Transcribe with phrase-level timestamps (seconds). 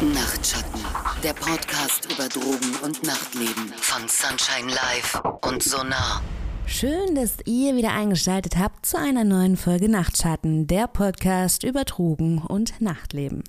[0.00, 0.80] Nachtschatten,
[1.24, 6.22] der Podcast über Drogen und Nachtleben von Sunshine Live und Sonar.
[6.70, 12.38] Schön, dass ihr wieder eingeschaltet habt zu einer neuen Folge Nachtschatten, der Podcast über Drogen
[12.46, 13.42] und Nachtleben.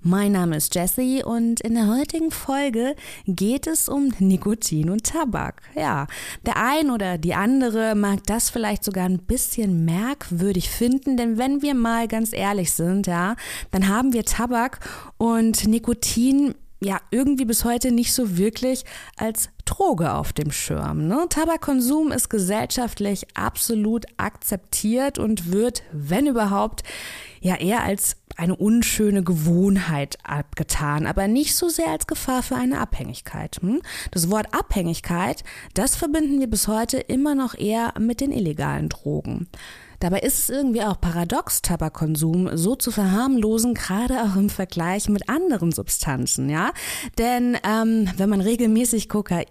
[0.00, 2.94] Mein Name ist Jessie und in der heutigen Folge
[3.26, 5.60] geht es um Nikotin und Tabak.
[5.74, 6.06] Ja,
[6.46, 11.62] der ein oder die andere mag das vielleicht sogar ein bisschen merkwürdig finden, denn wenn
[11.62, 13.34] wir mal ganz ehrlich sind, ja,
[13.72, 14.78] dann haben wir Tabak
[15.18, 16.54] und Nikotin
[16.84, 18.84] ja irgendwie bis heute nicht so wirklich
[19.16, 21.06] als Droge auf dem Schirm.
[21.06, 21.26] Ne?
[21.28, 26.82] Tabakkonsum ist gesellschaftlich absolut akzeptiert und wird, wenn überhaupt,
[27.40, 32.80] ja eher als eine unschöne Gewohnheit abgetan, aber nicht so sehr als Gefahr für eine
[32.80, 33.58] Abhängigkeit.
[33.60, 33.82] Hm?
[34.10, 39.48] Das Wort Abhängigkeit, das verbinden wir bis heute immer noch eher mit den illegalen Drogen.
[40.02, 45.28] Dabei ist es irgendwie auch paradox, Tabakkonsum so zu verharmlosen, gerade auch im Vergleich mit
[45.28, 46.72] anderen Substanzen, ja?
[47.18, 49.46] Denn ähm, wenn man regelmäßig Kokain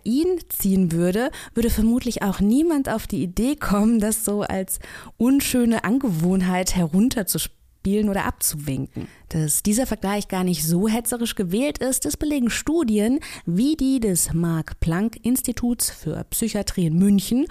[0.49, 4.79] ziehen würde, würde vermutlich auch niemand auf die Idee kommen, das so als
[5.15, 9.07] unschöne Angewohnheit herunterzuspielen oder abzuwinken.
[9.31, 14.33] Dass dieser Vergleich gar nicht so hetzerisch gewählt ist, das belegen Studien wie die des
[14.33, 17.45] Mark-Planck-Instituts für Psychiatrie in München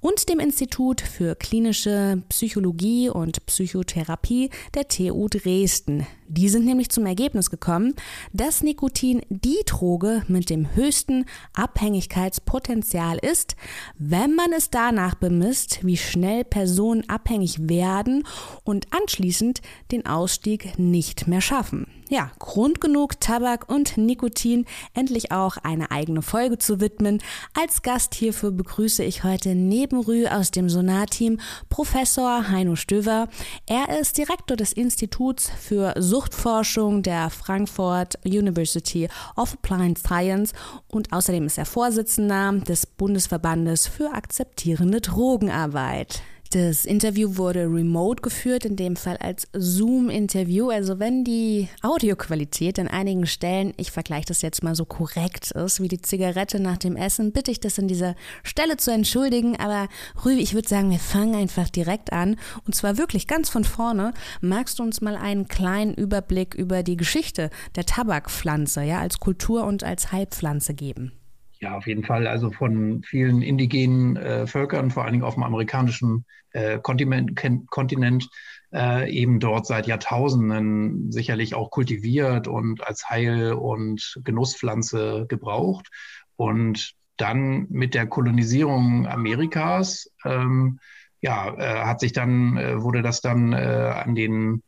[0.00, 6.06] und dem Institut für klinische Psychologie und Psychotherapie der TU Dresden.
[6.28, 7.94] Die sind nämlich zum Ergebnis gekommen,
[8.32, 13.56] dass Nikotin die Droge mit dem höchsten Abhängigkeitspotenzial ist,
[13.98, 18.24] wenn man es danach bemisst, wie schnell Personen abhängig werden
[18.64, 19.60] und anschließend
[19.92, 26.22] den Ausstieg nicht mehr schaffen ja, Grund genug, Tabak und Nikotin endlich auch eine eigene
[26.22, 27.20] Folge zu widmen.
[27.54, 33.28] Als Gast hierfür begrüße ich heute neben Rü aus dem Sonar-Team Professor Heino Stöver.
[33.66, 40.52] Er ist Direktor des Instituts für Suchtforschung der Frankfurt University of Applied Science
[40.88, 46.22] und außerdem ist er Vorsitzender des Bundesverbandes für akzeptierende Drogenarbeit.
[46.50, 50.70] Das Interview wurde remote geführt, in dem Fall als Zoom-Interview.
[50.70, 55.80] Also wenn die Audioqualität an einigen Stellen, ich vergleiche das jetzt mal so korrekt ist,
[55.80, 58.14] wie die Zigarette nach dem Essen, bitte ich das an dieser
[58.44, 59.56] Stelle zu entschuldigen.
[59.56, 59.88] Aber
[60.24, 62.36] Rübi, ich würde sagen, wir fangen einfach direkt an.
[62.64, 64.14] Und zwar wirklich ganz von vorne.
[64.40, 69.64] Magst du uns mal einen kleinen Überblick über die Geschichte der Tabakpflanze, ja, als Kultur
[69.64, 71.12] und als Heilpflanze geben?
[71.58, 72.26] Ja, auf jeden Fall.
[72.26, 77.34] Also von vielen indigenen äh, Völkern, vor allen Dingen auf dem amerikanischen äh, Kontinent,
[77.70, 78.28] Kontinent
[78.74, 85.88] äh, eben dort seit Jahrtausenden sicherlich auch kultiviert und als Heil- und Genusspflanze gebraucht.
[86.36, 90.78] Und dann mit der Kolonisierung Amerikas, ähm,
[91.22, 94.62] ja, äh, hat sich dann, äh, wurde das dann äh, an den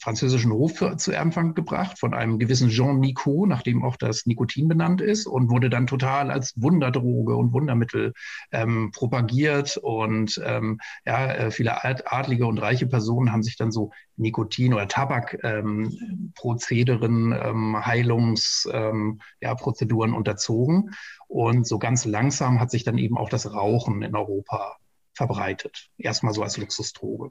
[0.00, 4.66] französischen Hof zu Empfang gebracht von einem gewissen Jean Nicot, nach dem auch das Nikotin
[4.66, 8.14] benannt ist und wurde dann total als Wunderdroge und Wundermittel
[8.50, 13.90] ähm, propagiert und ähm, ja, äh, viele adlige und reiche Personen haben sich dann so
[14.16, 20.90] Nikotin- oder Tabakprozederen, ähm, ähm, Heilungsprozeduren ja, Prozeduren unterzogen
[21.28, 24.76] und so ganz langsam hat sich dann eben auch das Rauchen in Europa
[25.14, 25.90] verbreitet.
[25.98, 27.30] Erstmal so als Luxusdroge.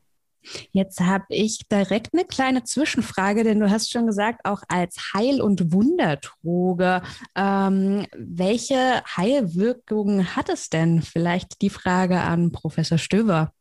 [0.71, 5.41] Jetzt habe ich direkt eine kleine Zwischenfrage, denn du hast schon gesagt, auch als Heil-
[5.41, 7.01] und Wunderdroge.
[7.35, 11.01] Ähm, welche Heilwirkungen hat es denn?
[11.01, 13.51] Vielleicht die Frage an Professor Stöver.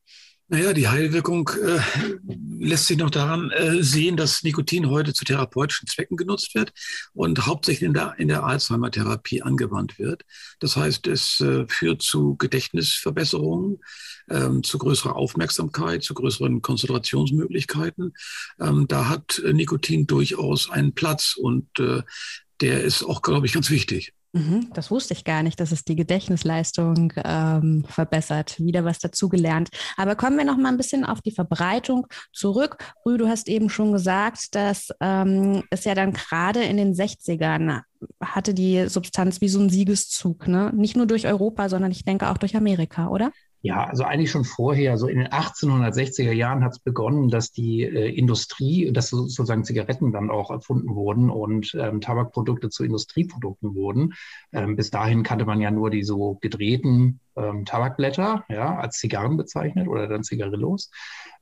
[0.50, 1.78] Naja, die Heilwirkung äh,
[2.58, 6.72] lässt sich noch daran äh, sehen, dass Nikotin heute zu therapeutischen Zwecken genutzt wird
[7.12, 10.24] und hauptsächlich in der, in der Alzheimer-Therapie angewandt wird.
[10.58, 13.80] Das heißt, es äh, führt zu Gedächtnisverbesserungen,
[14.30, 18.14] ähm, zu größerer Aufmerksamkeit, zu größeren Konzentrationsmöglichkeiten.
[18.58, 22.00] Ähm, da hat Nikotin durchaus einen Platz und äh,
[22.62, 24.14] der ist auch, glaube ich, ganz wichtig.
[24.32, 28.58] Mhm, das wusste ich gar nicht, dass es die Gedächtnisleistung ähm, verbessert.
[28.58, 29.70] Wieder was dazugelernt.
[29.96, 32.76] Aber kommen wir noch mal ein bisschen auf die Verbreitung zurück.
[33.06, 37.82] Rü, du hast eben schon gesagt, dass ähm, es ja dann gerade in den 60ern
[38.22, 40.72] hatte die Substanz wie so ein Siegeszug, ne?
[40.74, 43.32] Nicht nur durch Europa, sondern ich denke auch durch Amerika, oder?
[43.60, 47.82] Ja, also eigentlich schon vorher, so in den 1860er Jahren hat es begonnen, dass die
[47.82, 54.14] äh, Industrie, dass sozusagen Zigaretten dann auch erfunden wurden und ähm, Tabakprodukte zu Industrieprodukten wurden.
[54.52, 59.36] Ähm, bis dahin kannte man ja nur die so gedrehten ähm, Tabakblätter, ja, als Zigarren
[59.36, 60.90] bezeichnet oder dann Zigarillos.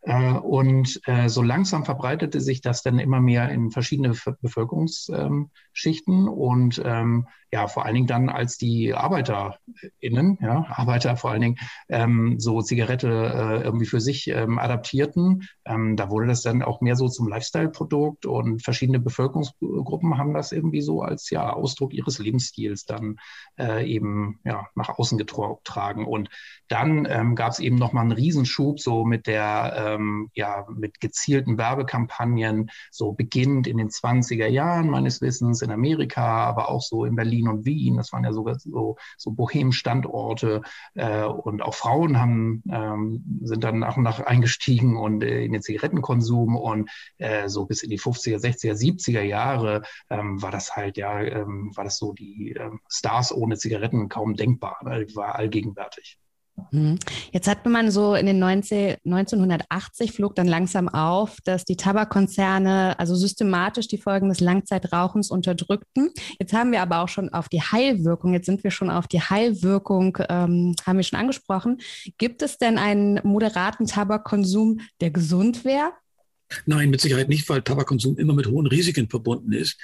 [0.02, 6.81] Äh, und äh, so langsam verbreitete sich das dann immer mehr in verschiedene Bevölkerungsschichten und
[6.84, 11.58] ähm, ja, vor allen Dingen dann, als die ArbeiterInnen, ja, Arbeiter vor allen Dingen,
[11.88, 16.81] ähm, so Zigarette äh, irgendwie für sich ähm, adaptierten, ähm, da wurde das dann auch
[16.81, 22.19] mehr so zum Lifestyle-Produkt und verschiedene Bevölkerungsgruppen haben das irgendwie so als ja, Ausdruck ihres
[22.19, 23.16] Lebensstils dann
[23.58, 25.60] äh, eben ja, nach außen getragen.
[25.94, 26.28] Und
[26.68, 31.58] dann ähm, gab es eben nochmal einen Riesenschub so mit der, ähm, ja, mit gezielten
[31.58, 37.14] Werbekampagnen, so beginnend in den 20er Jahren meines Wissens in Amerika, aber auch so in
[37.14, 37.96] Berlin und Wien.
[37.96, 40.62] Das waren ja sogar so, so Bohem-Standorte.
[40.94, 45.52] Äh, und auch Frauen haben, ähm, sind dann nach und nach eingestiegen und äh, in
[45.52, 46.56] den Zigarettenkonsum.
[46.56, 51.20] Und äh, so bis in die 50er, 60er, 70er Jahre ähm, war das halt, ja,
[51.20, 54.78] ähm, war das so die ähm, Stars ohne Zigaretten kaum denkbar.
[54.84, 55.06] Ne?
[55.14, 55.75] War allgegenwärtig.
[56.70, 56.99] Mhm.
[57.32, 62.99] Jetzt hat man so in den 19, 1980 flog dann langsam auf, dass die Tabakkonzerne
[62.99, 66.11] also systematisch die Folgen des Langzeitrauchens unterdrückten.
[66.38, 69.20] Jetzt haben wir aber auch schon auf die Heilwirkung, jetzt sind wir schon auf die
[69.20, 71.79] Heilwirkung, ähm, haben wir schon angesprochen.
[72.19, 75.93] Gibt es denn einen moderaten Tabakkonsum, der gesund wäre?
[76.64, 79.78] Nein, mit Sicherheit nicht, weil Tabakkonsum immer mit hohen Risiken verbunden ist,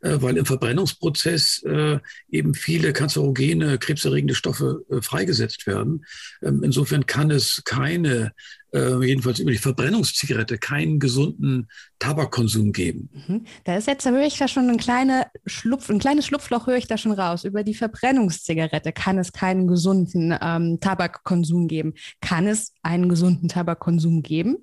[0.00, 1.98] äh, weil im Verbrennungsprozess äh,
[2.30, 6.04] eben viele kanzerogene, krebserregende Stoffe äh, freigesetzt werden.
[6.42, 8.32] Ähm, insofern kann es keine,
[8.72, 11.68] äh, jedenfalls über die Verbrennungszigarette, keinen gesunden
[11.98, 13.10] Tabakkonsum geben.
[13.12, 13.44] Mhm.
[13.64, 16.78] Da ist jetzt, da höre ich da schon ein, kleine Schlupf, ein kleines Schlupfloch höre
[16.78, 17.44] ich da schon raus.
[17.44, 21.94] Über die Verbrennungszigarette kann es keinen gesunden ähm, Tabakkonsum geben.
[22.20, 24.58] Kann es einen gesunden Tabakkonsum geben?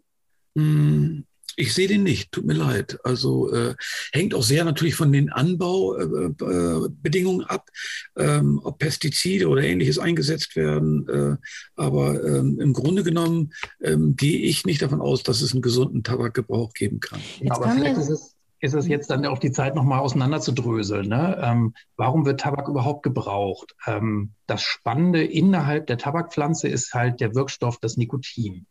[0.55, 1.23] Mmh.
[1.55, 2.99] Ich sehe den nicht, tut mir leid.
[3.03, 3.75] Also äh,
[4.11, 7.69] hängt auch sehr natürlich von den Anbaubedingungen äh, äh, ab,
[8.17, 11.07] ähm, ob Pestizide oder ähnliches eingesetzt werden.
[11.07, 11.37] Äh,
[11.75, 16.03] aber ähm, im Grunde genommen ähm, gehe ich nicht davon aus, dass es einen gesunden
[16.03, 17.19] Tabakgebrauch geben kann.
[17.41, 21.07] Ja, aber vielleicht ist es, ist es jetzt dann auch die Zeit, nochmal auseinanderzudröseln.
[21.07, 21.37] Ne?
[21.41, 23.75] Ähm, warum wird Tabak überhaupt gebraucht?
[23.85, 28.65] Ähm, das Spannende innerhalb der Tabakpflanze ist halt der Wirkstoff, das Nikotin.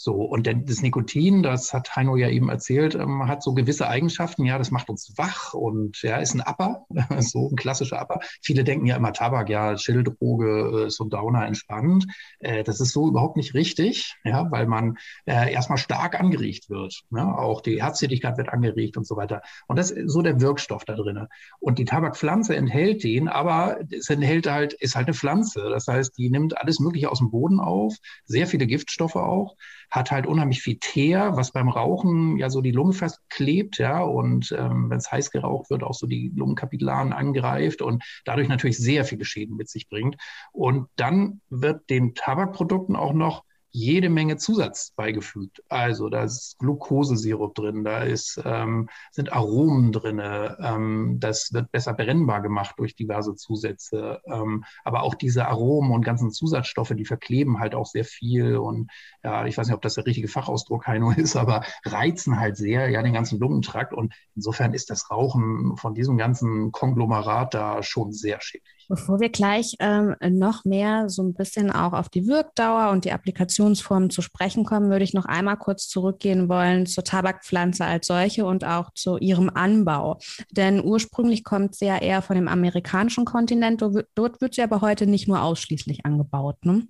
[0.00, 3.88] So, und denn das Nikotin, das hat Heino ja eben erzählt, ähm, hat so gewisse
[3.88, 4.44] Eigenschaften.
[4.44, 6.86] Ja, das macht uns wach und ja, ist ein Upper,
[7.18, 8.20] so ein klassischer Upper.
[8.40, 12.06] Viele denken ja immer Tabak, ja, Schilddroge, äh, so Downer entspannt.
[12.38, 17.02] Äh, das ist so überhaupt nicht richtig, ja, weil man äh, erstmal stark angeregt wird.
[17.10, 19.42] Ja, auch die Herztätigkeit wird angeregt und so weiter.
[19.66, 21.26] Und das ist so der Wirkstoff da drin.
[21.58, 25.68] Und die Tabakpflanze enthält den, aber es enthält halt, ist halt eine Pflanze.
[25.70, 27.96] Das heißt, die nimmt alles Mögliche aus dem Boden auf,
[28.26, 29.56] sehr viele Giftstoffe auch
[29.90, 34.54] hat halt unheimlich viel Teer, was beim Rauchen ja so die Lunge festklebt, ja, und
[34.56, 39.04] ähm, wenn es heiß geraucht wird, auch so die Lungenkapillaren angreift und dadurch natürlich sehr
[39.04, 40.16] viele Schäden mit sich bringt.
[40.52, 43.44] Und dann wird den Tabakprodukten auch noch
[43.78, 45.62] jede Menge Zusatz beigefügt.
[45.68, 51.94] Also da ist Glukosesirup drin, da ist, ähm, sind Aromen drin, ähm, das wird besser
[51.94, 54.20] brennbar gemacht durch diverse Zusätze.
[54.26, 58.90] Ähm, aber auch diese Aromen und ganzen Zusatzstoffe, die verkleben halt auch sehr viel und
[59.22, 62.90] ja, ich weiß nicht, ob das der richtige Fachausdruck, Heino, ist, aber reizen halt sehr
[62.90, 68.12] ja den ganzen Lungentrakt und insofern ist das Rauchen von diesem ganzen Konglomerat da schon
[68.12, 68.77] sehr schädlich.
[68.88, 73.12] Bevor wir gleich ähm, noch mehr so ein bisschen auch auf die Wirkdauer und die
[73.12, 78.46] Applikationsformen zu sprechen kommen, würde ich noch einmal kurz zurückgehen wollen zur Tabakpflanze als solche
[78.46, 80.18] und auch zu ihrem Anbau.
[80.52, 83.82] Denn ursprünglich kommt sie ja eher von dem amerikanischen Kontinent.
[84.14, 86.56] Dort wird sie aber heute nicht nur ausschließlich angebaut.
[86.64, 86.88] Ne?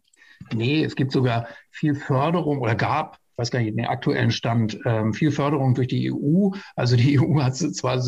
[0.55, 5.15] Nee, es gibt sogar viel Förderung oder gab weiß gar nicht, den aktuellen Stand, ähm,
[5.15, 6.51] viel Förderung durch die EU.
[6.75, 8.03] Also die EU hat zwar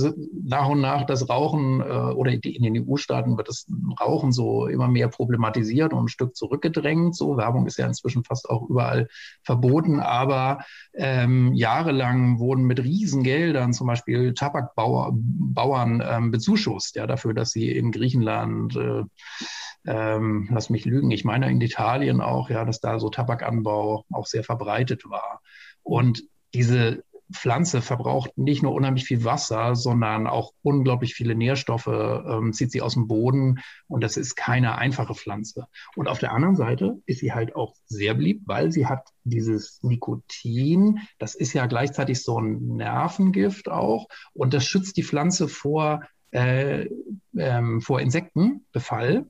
[0.45, 3.67] nach und nach das Rauchen äh, oder die, in den EU-Staaten wird das
[4.01, 7.15] Rauchen so immer mehr problematisiert und ein Stück zurückgedrängt.
[7.15, 9.09] So Werbung ist ja inzwischen fast auch überall
[9.43, 17.51] verboten, aber ähm, jahrelang wurden mit Riesengeldern zum Beispiel Tabakbauern ähm, bezuschusst, ja, dafür, dass
[17.51, 19.05] sie in Griechenland äh,
[19.87, 24.27] ähm, lass mich lügen, ich meine in Italien auch, ja, dass da so Tabakanbau auch
[24.27, 25.20] sehr verbreitet war.
[25.83, 26.23] Und
[26.55, 32.73] diese Pflanze verbraucht nicht nur unheimlich viel Wasser, sondern auch unglaublich viele Nährstoffe, ähm, zieht
[32.73, 35.67] sie aus dem Boden und das ist keine einfache Pflanze.
[35.97, 39.81] Und auf der anderen Seite ist sie halt auch sehr beliebt, weil sie hat dieses
[39.83, 46.03] Nikotin, das ist ja gleichzeitig so ein Nervengift auch und das schützt die Pflanze vor,
[46.33, 46.89] äh,
[47.37, 49.27] ähm, vor Insektenbefall.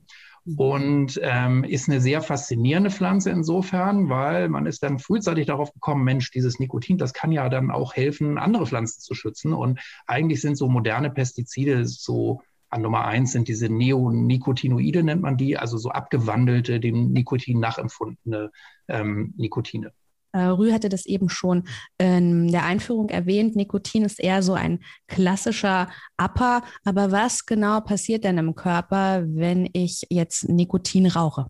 [0.56, 6.04] Und ähm, ist eine sehr faszinierende Pflanze insofern, weil man ist dann frühzeitig darauf gekommen,
[6.04, 9.52] Mensch, dieses Nikotin, das kann ja dann auch helfen, andere Pflanzen zu schützen.
[9.52, 15.36] Und eigentlich sind so moderne Pestizide so an Nummer eins sind diese Neonicotinoide, nennt man
[15.36, 18.52] die, also so abgewandelte, dem Nikotin nachempfundene
[18.88, 19.92] ähm, Nikotine.
[20.32, 21.64] Äh, Rü hatte das eben schon
[21.98, 23.56] in der Einführung erwähnt.
[23.56, 26.62] Nikotin ist eher so ein klassischer Upper.
[26.84, 31.46] Aber was genau passiert denn im Körper, wenn ich jetzt Nikotin rauche?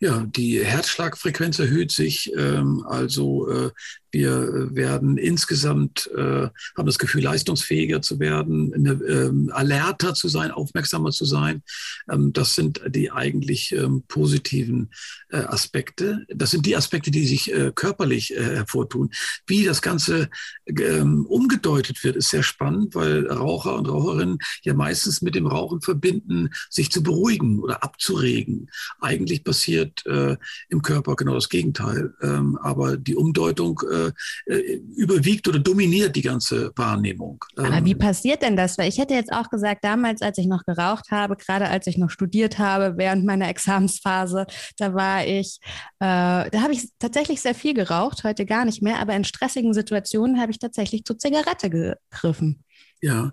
[0.00, 2.32] Ja, die Herzschlagfrequenz erhöht sich.
[2.36, 3.70] Ähm, also äh,
[4.14, 10.52] wir werden insgesamt, äh, haben das Gefühl, leistungsfähiger zu werden, eine, ähm, alerter zu sein,
[10.52, 11.62] aufmerksamer zu sein.
[12.08, 14.90] Ähm, das sind die eigentlich ähm, positiven
[15.30, 16.24] äh, Aspekte.
[16.28, 19.10] Das sind die Aspekte, die sich äh, körperlich äh, hervortun.
[19.46, 20.30] Wie das Ganze
[20.66, 25.82] ähm, umgedeutet wird, ist sehr spannend, weil Raucher und Raucherinnen ja meistens mit dem Rauchen
[25.82, 28.70] verbinden, sich zu beruhigen oder abzuregen.
[29.00, 30.36] Eigentlich passiert äh,
[30.68, 32.14] im Körper genau das Gegenteil.
[32.22, 34.03] Ähm, aber die Umdeutung äh,
[34.46, 37.44] äh, überwiegt oder dominiert die ganze Wahrnehmung.
[37.56, 38.78] Aber wie ähm, passiert denn das?
[38.78, 41.98] Weil ich hätte jetzt auch gesagt, damals, als ich noch geraucht habe, gerade als ich
[41.98, 44.46] noch studiert habe, während meiner Examensphase,
[44.78, 45.58] da war ich,
[46.00, 49.74] äh, da habe ich tatsächlich sehr viel geraucht, heute gar nicht mehr, aber in stressigen
[49.74, 52.64] Situationen habe ich tatsächlich zur Zigarette gegriffen.
[53.00, 53.32] Ja,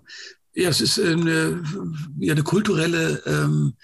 [0.54, 1.62] ja, es ist eine,
[2.18, 3.74] ja, eine kulturelle ähm,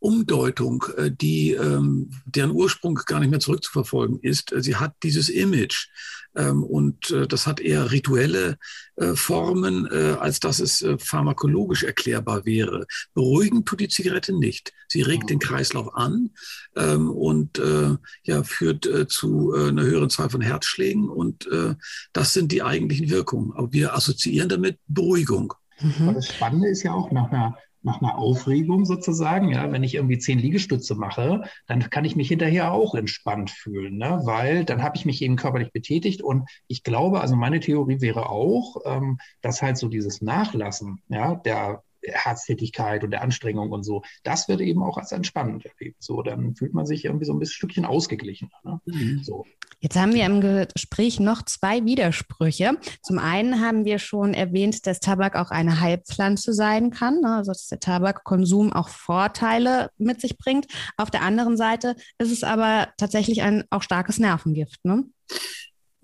[0.00, 4.54] Umdeutung, äh, die, ähm, deren Ursprung gar nicht mehr zurückzuverfolgen ist.
[4.56, 5.88] Sie hat dieses Image
[6.36, 8.58] ähm, und äh, das hat eher rituelle
[8.96, 12.86] äh, Formen, als dass es pharmakologisch erklärbar wäre.
[13.14, 14.72] Beruhigen tut die Zigarette nicht.
[14.88, 16.30] Sie regt den Kreislauf an
[16.76, 17.60] ähm, und
[18.24, 21.48] ja, führt zu einer höheren Zahl von Herzschlägen und
[22.12, 23.52] das sind die eigentlichen Wirkungen.
[23.54, 25.54] Aber wir assoziieren damit Beruhigung.
[25.80, 26.14] Mhm.
[26.14, 30.18] Das Spannende ist ja auch nach einer nach einer Aufregung sozusagen, ja, wenn ich irgendwie
[30.18, 34.20] zehn Liegestütze mache, dann kann ich mich hinterher auch entspannt fühlen, ne?
[34.24, 38.28] weil dann habe ich mich eben körperlich betätigt und ich glaube, also meine Theorie wäre
[38.28, 44.02] auch, ähm, dass halt so dieses Nachlassen, ja, der Herztätigkeit und der Anstrengung und so,
[44.22, 46.02] das wird eben auch als entspannend erlebt.
[46.02, 48.50] So, dann fühlt man sich irgendwie so ein bisschen Stückchen ausgeglichen.
[48.64, 48.80] Ne?
[48.86, 49.22] Mhm.
[49.22, 49.44] So.
[49.80, 52.78] Jetzt haben wir im Gespräch noch zwei Widersprüche.
[53.02, 57.36] Zum einen haben wir schon erwähnt, dass Tabak auch eine Heilpflanze sein kann, ne?
[57.36, 60.66] also dass der Tabakkonsum auch Vorteile mit sich bringt.
[60.96, 64.84] Auf der anderen Seite ist es aber tatsächlich ein auch starkes Nervengift.
[64.84, 65.04] Ne?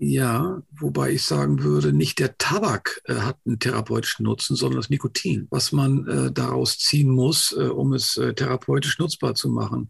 [0.06, 4.90] Ja, wobei ich sagen würde, nicht der Tabak äh, hat einen therapeutischen Nutzen, sondern das
[4.90, 9.88] Nikotin, was man äh, daraus ziehen muss, äh, um es äh, therapeutisch nutzbar zu machen.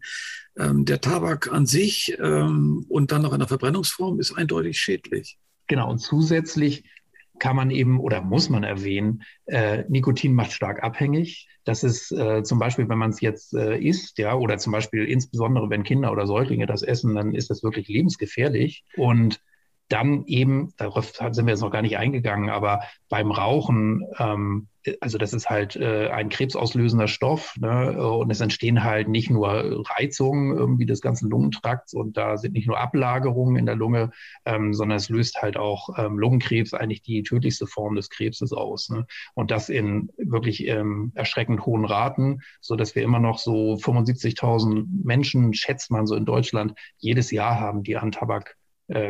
[0.57, 5.37] Ähm, der Tabak an sich ähm, und dann noch in der Verbrennungsform ist eindeutig schädlich.
[5.67, 6.85] Genau, und zusätzlich
[7.39, 11.49] kann man eben oder muss man erwähnen, äh, Nikotin macht stark abhängig.
[11.65, 15.03] Das ist äh, zum Beispiel, wenn man es jetzt äh, isst, ja, oder zum Beispiel
[15.03, 18.85] insbesondere, wenn Kinder oder Säuglinge das essen, dann ist das wirklich lebensgefährlich.
[18.95, 19.41] Und
[19.89, 24.67] dann eben, darauf sind wir jetzt noch gar nicht eingegangen, aber beim Rauchen, ähm,
[24.99, 27.97] also das ist halt äh, ein krebsauslösender Stoff ne?
[28.07, 32.67] und es entstehen halt nicht nur Reizungen irgendwie des ganzen Lungentrakts und da sind nicht
[32.67, 34.11] nur Ablagerungen in der Lunge,
[34.45, 38.89] ähm, sondern es löst halt auch ähm, Lungenkrebs, eigentlich die tödlichste Form des Krebses aus.
[38.89, 39.05] Ne?
[39.33, 44.85] Und das in wirklich ähm, erschreckend hohen Raten, so dass wir immer noch so 75.000
[45.03, 48.55] Menschen, schätzt man so in Deutschland, jedes Jahr haben, die an Tabak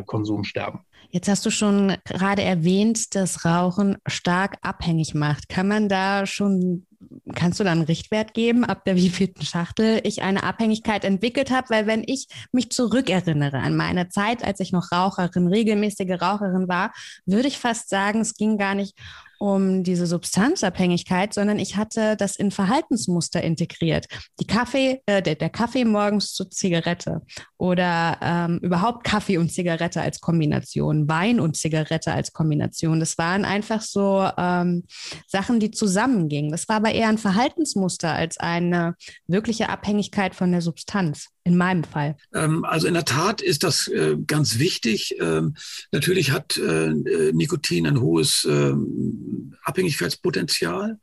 [0.06, 0.80] Konsum sterben.
[1.10, 5.50] Jetzt hast du schon gerade erwähnt, dass Rauchen stark abhängig macht.
[5.50, 6.86] Kann man da schon,
[7.34, 11.70] kannst du da einen Richtwert geben, ab der wievielten Schachtel ich eine Abhängigkeit entwickelt habe?
[11.70, 16.94] Weil wenn ich mich zurückerinnere an meine Zeit, als ich noch Raucherin, regelmäßige Raucherin war,
[17.26, 18.98] würde ich fast sagen, es ging gar nicht
[19.46, 24.08] um diese Substanzabhängigkeit, sondern ich hatte das in Verhaltensmuster integriert.
[24.40, 27.22] Die Kaffee, äh, der, der, Kaffee morgens zur Zigarette
[27.58, 33.00] oder ähm, überhaupt Kaffee und Zigarette als Kombination, Wein und Zigarette als Kombination.
[33.00, 34.86] Das waren einfach so ähm,
[35.28, 36.50] Sachen, die zusammengingen.
[36.50, 38.96] Das war aber eher ein Verhaltensmuster als eine
[39.28, 42.18] wirkliche Abhängigkeit von der Substanz in meinem Fall.
[42.34, 45.16] Ähm, also in der Tat ist das äh, ganz wichtig.
[45.22, 45.56] Ähm,
[45.92, 46.90] natürlich hat äh,
[47.34, 51.00] Nikotin ein hohes ähm, Abhängigkeitspotenzial.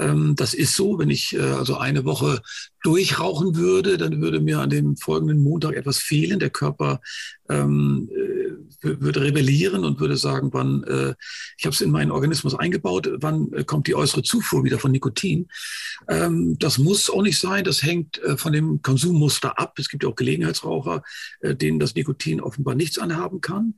[0.00, 2.40] Das ist so, wenn ich äh, also eine Woche
[2.84, 6.38] durchrauchen würde, dann würde mir an dem folgenden Montag etwas fehlen.
[6.38, 7.00] Der Körper
[7.48, 7.64] äh,
[8.80, 11.14] würde rebellieren und würde sagen, wann, äh,
[11.56, 14.92] ich habe es in meinen Organismus eingebaut, wann äh, kommt die äußere Zufuhr wieder von
[14.92, 15.48] Nikotin.
[16.08, 19.78] Ähm, das muss auch nicht sein, das hängt äh, von dem Konsummuster ab.
[19.78, 21.02] Es gibt ja auch Gelegenheitsraucher,
[21.40, 23.74] äh, denen das Nikotin offenbar nichts anhaben kann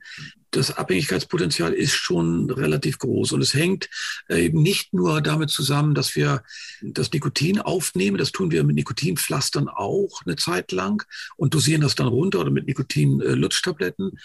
[0.51, 3.31] das Abhängigkeitspotenzial ist schon relativ groß.
[3.31, 3.89] Und es hängt
[4.27, 6.43] äh, eben nicht nur damit zusammen, dass wir
[6.81, 11.03] das Nikotin aufnehmen, das tun wir mit Nikotinpflastern auch eine Zeit lang
[11.37, 14.17] und dosieren das dann runter oder mit Nikotin-Lutschtabletten äh,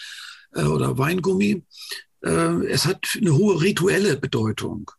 [0.65, 1.63] oder Weingummi.
[2.23, 4.91] Äh, es hat eine hohe rituelle Bedeutung.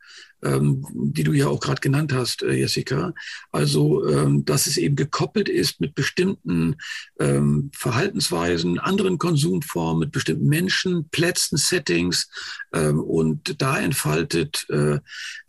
[0.43, 3.13] Ähm, die du ja auch gerade genannt hast, äh, Jessica.
[3.51, 6.75] Also, ähm, dass es eben gekoppelt ist mit bestimmten
[7.19, 12.29] ähm, Verhaltensweisen, anderen Konsumformen, mit bestimmten Menschen, Plätzen, Settings.
[12.71, 14.99] Und da entfaltet äh,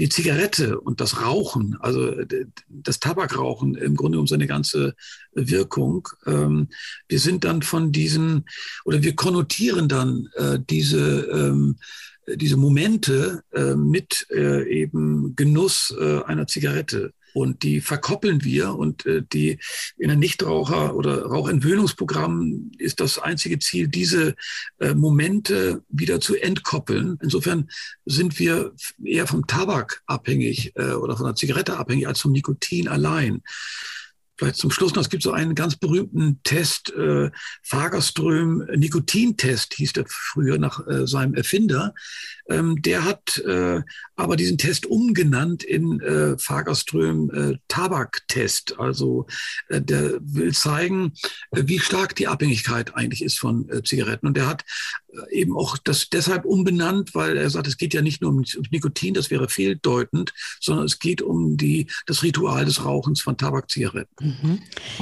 [0.01, 2.15] die Zigarette und das Rauchen, also
[2.69, 4.95] das Tabakrauchen im Grunde um seine ganze
[5.33, 6.09] Wirkung.
[6.25, 8.45] Wir sind dann von diesen,
[8.85, 11.29] oder wir konnotieren dann äh, diese
[12.37, 17.13] diese Momente äh, mit äh, eben Genuss äh, einer Zigarette.
[17.35, 19.59] Und die verkoppeln wir und äh, die
[19.97, 24.35] in einem Nichtraucher- oder Rauchentwöhnungsprogramm ist das einzige Ziel, diese
[24.79, 27.19] äh, Momente wieder zu entkoppeln.
[27.23, 27.69] Insofern
[28.07, 28.73] sind wir
[29.05, 33.43] eher vom Tabak abhängig äh, oder von der Zigarette abhängig als vom Nikotin allein.
[34.39, 37.31] Vielleicht zum Schluss noch, es gibt so einen ganz berühmten Test, äh,
[37.65, 41.93] Fagerström Nikotintest hieß der früher nach äh, seinem Erfinder.
[42.49, 43.83] Ähm, der hat äh,
[44.15, 48.79] aber diesen Test umgenannt in äh, Fagerström äh, Tabaktest.
[48.79, 49.27] Also
[49.69, 51.13] äh, der will zeigen,
[51.51, 54.29] äh, wie stark die Abhängigkeit eigentlich ist von äh, Zigaretten.
[54.29, 54.65] Und der hat
[55.08, 58.45] äh, eben auch das deshalb umbenannt, weil er sagt, es geht ja nicht nur um
[58.71, 64.37] Nikotin, das wäre fehldeutend, sondern es geht um die, das Ritual des Rauchens von Tabakzigaretten.
[64.43, 64.59] Mhm.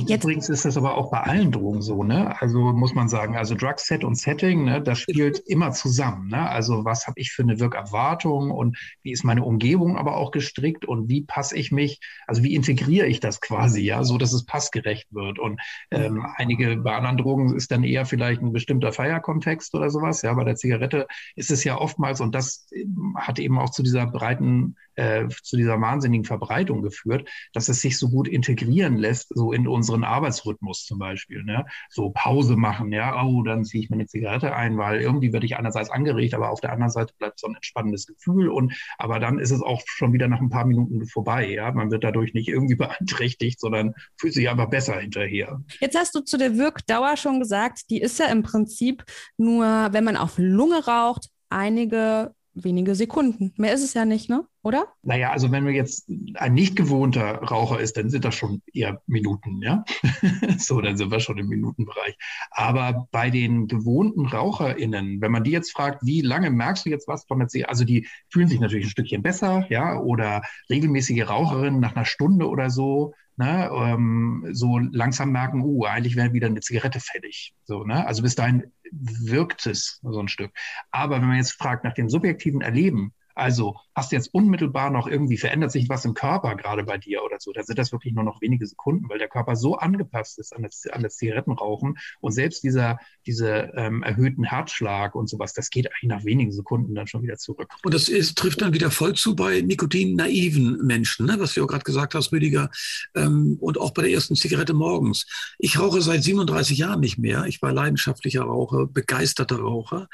[0.06, 2.40] Jetzt übrigens ist das aber auch bei allen Drogen so, ne?
[2.40, 6.28] Also muss man sagen, also Drugset und Setting, ne, das spielt immer zusammen.
[6.28, 6.48] Ne?
[6.48, 10.84] Also was habe ich für eine Wirkerwartung und wie ist meine Umgebung aber auch gestrickt
[10.84, 14.44] und wie passe ich mich, also wie integriere ich das quasi, ja, so dass es
[14.44, 15.38] passgerecht wird.
[15.38, 15.60] Und
[15.90, 20.22] ähm, einige bei anderen Drogen ist dann eher vielleicht ein bestimmter Feierkontext oder sowas.
[20.22, 22.68] Ja, bei der Zigarette ist es ja oftmals, und das
[23.16, 27.98] hat eben auch zu dieser breiten äh, zu dieser wahnsinnigen Verbreitung geführt, dass es sich
[27.98, 31.44] so gut integrieren lässt, so in unseren Arbeitsrhythmus zum Beispiel.
[31.44, 31.66] Ne?
[31.90, 35.46] So Pause machen, ja, oh, dann ziehe ich mir eine Zigarette ein, weil irgendwie werde
[35.46, 38.48] ich einerseits angeregt, aber auf der anderen Seite bleibt so ein entspannendes Gefühl.
[38.48, 41.50] Und aber dann ist es auch schon wieder nach ein paar Minuten vorbei.
[41.50, 45.60] Ja, man wird dadurch nicht irgendwie beeinträchtigt, sondern fühlt sich einfach besser hinterher.
[45.80, 49.04] Jetzt hast du zu der Wirkdauer schon gesagt, die ist ja im Prinzip
[49.36, 53.52] nur, wenn man auf Lunge raucht, einige wenige Sekunden.
[53.56, 54.46] Mehr ist es ja nicht, ne?
[54.62, 54.86] Oder?
[55.02, 59.00] Naja, also wenn man jetzt ein nicht gewohnter Raucher ist, dann sind das schon eher
[59.06, 59.84] Minuten, ja.
[60.58, 62.16] so, dann sind wir schon im Minutenbereich.
[62.50, 67.06] Aber bei den gewohnten RaucherInnen, wenn man die jetzt fragt, wie lange merkst du jetzt
[67.06, 67.70] was von der Zigarette?
[67.70, 72.48] Also die fühlen sich natürlich ein Stückchen besser, ja, oder regelmäßige Raucherinnen nach einer Stunde
[72.48, 77.54] oder so, ne, ähm, so langsam merken, uh, eigentlich wäre wieder eine Zigarette fällig.
[77.64, 78.06] So, ne?
[78.06, 80.52] Also bis dahin wirkt es so ein Stück.
[80.90, 85.08] Aber wenn man jetzt fragt nach dem subjektiven Erleben, also hast du jetzt unmittelbar noch
[85.08, 88.14] irgendwie verändert sich was im Körper gerade bei dir oder so, da sind das wirklich
[88.14, 91.98] nur noch wenige Sekunden, weil der Körper so angepasst ist an das, an das Zigarettenrauchen
[92.20, 96.94] und selbst dieser diese ähm, erhöhten Herzschlag und sowas, das geht eigentlich nach wenigen Sekunden
[96.94, 97.68] dann schon wieder zurück.
[97.82, 101.36] Und das ist, trifft dann wieder voll zu bei Nikotin-naiven Menschen, ne?
[101.38, 102.70] was du auch gerade gesagt hast, Rüdiger,
[103.14, 105.26] ähm, und auch bei der ersten Zigarette morgens.
[105.58, 107.44] Ich rauche seit 37 Jahren nicht mehr.
[107.46, 110.08] Ich war leidenschaftlicher Raucher, begeisterter Raucher.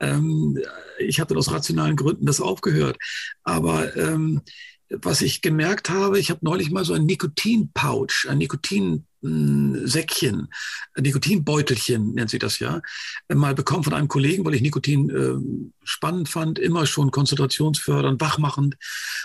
[0.00, 0.58] Ähm,
[0.98, 2.96] ich hatte aus rationalen Gründen das aufgehört.
[3.42, 4.42] Aber ähm,
[4.88, 10.48] was ich gemerkt habe, ich habe neulich mal so ein Nikotin-Pouch, ein Nikotin Säckchen,
[10.98, 12.82] Nikotinbeutelchen nennt sich das ja,
[13.32, 18.76] mal bekommen von einem Kollegen, weil ich Nikotin äh, spannend fand, immer schon konzentrationsfördernd, wachmachend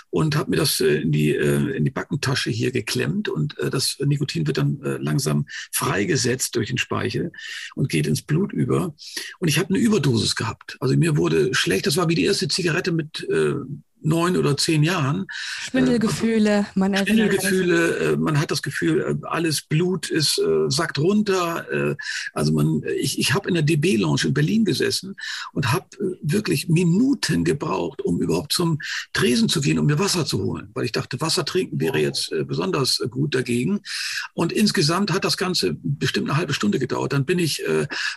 [0.08, 3.68] und habe mir das äh, in, die, äh, in die Backentasche hier geklemmt und äh,
[3.68, 7.30] das Nikotin wird dann äh, langsam freigesetzt durch den Speichel
[7.74, 8.94] und geht ins Blut über.
[9.38, 10.78] Und ich habe eine Überdosis gehabt.
[10.80, 13.54] Also mir wurde schlecht, das war wie die erste Zigarette mit äh,
[14.02, 15.26] neun oder zehn Jahren.
[15.60, 21.66] Schwindelgefühle, man Schwindelgefühle, äh, man hat das Gefühl, äh, alles Blut ist äh, sackt runter.
[22.32, 25.14] also man, ich, ich habe in der DB Lounge in Berlin gesessen
[25.52, 25.86] und habe
[26.22, 28.78] wirklich Minuten gebraucht, um überhaupt zum
[29.12, 32.32] Tresen zu gehen, um mir Wasser zu holen, weil ich dachte, Wasser trinken wäre jetzt
[32.46, 33.80] besonders gut dagegen.
[34.34, 37.12] Und insgesamt hat das Ganze bestimmt eine halbe Stunde gedauert.
[37.12, 37.62] Dann bin ich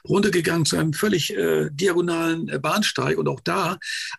[0.08, 1.34] runtergegangen zu einem völlig
[1.72, 3.78] diagonalen Bahnsteig und auch da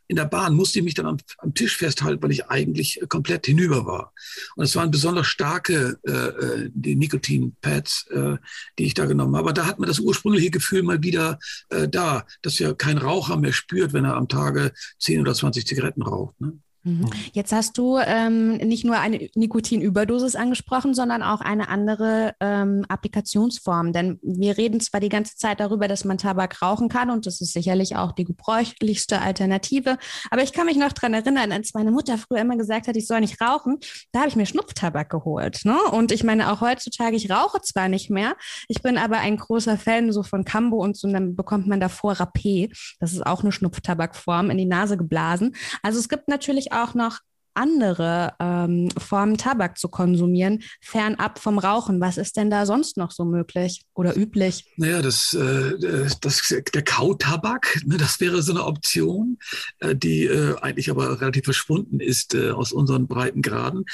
[0.09, 3.47] in der Bahn musste ich mich dann am, am Tisch festhalten, weil ich eigentlich komplett
[3.47, 4.13] hinüber war.
[4.57, 8.37] Und es waren besonders starke äh, äh, die Nikotin-Pads, äh,
[8.79, 9.45] die ich da genommen habe.
[9.45, 11.39] Aber da hat man das ursprüngliche Gefühl mal wieder
[11.71, 15.67] äh, da, dass ja kein Raucher mehr spürt, wenn er am Tage 10 oder 20
[15.67, 16.41] Zigaretten raucht.
[16.41, 16.59] Ne?
[16.85, 16.95] Mhm.
[17.01, 17.11] Mhm.
[17.33, 23.93] Jetzt hast du ähm, nicht nur eine Nikotinüberdosis angesprochen, sondern auch eine andere ähm, Applikationsform.
[23.93, 27.41] Denn wir reden zwar die ganze Zeit darüber, dass man Tabak rauchen kann und das
[27.41, 29.99] ist sicherlich auch die gebräuchlichste Alternative.
[30.31, 33.07] Aber ich kann mich noch daran erinnern, als meine Mutter früher immer gesagt hat, ich
[33.07, 33.79] soll nicht rauchen,
[34.13, 35.63] da habe ich mir Schnupftabak geholt.
[35.65, 35.77] Ne?
[35.93, 38.37] Und ich meine auch heutzutage, ich rauche zwar nicht mehr,
[38.69, 41.81] ich bin aber ein großer Fan so von Cambo und so, und dann bekommt man
[41.81, 42.71] davor Rapé.
[43.01, 45.55] Das ist auch eine Schnupftabakform in die Nase geblasen.
[45.83, 47.21] Also es gibt natürlich auch noch
[47.55, 52.01] andere ähm, Formen Tabak zu konsumieren, fernab vom Rauchen.
[52.01, 54.65] Was ist denn da sonst noch so möglich oder üblich?
[54.77, 59.39] Naja, das, äh, das, der Kautabak, ne, das wäre so eine Option,
[59.79, 63.85] äh, die äh, eigentlich aber relativ verschwunden ist äh, aus unseren Breitengraden.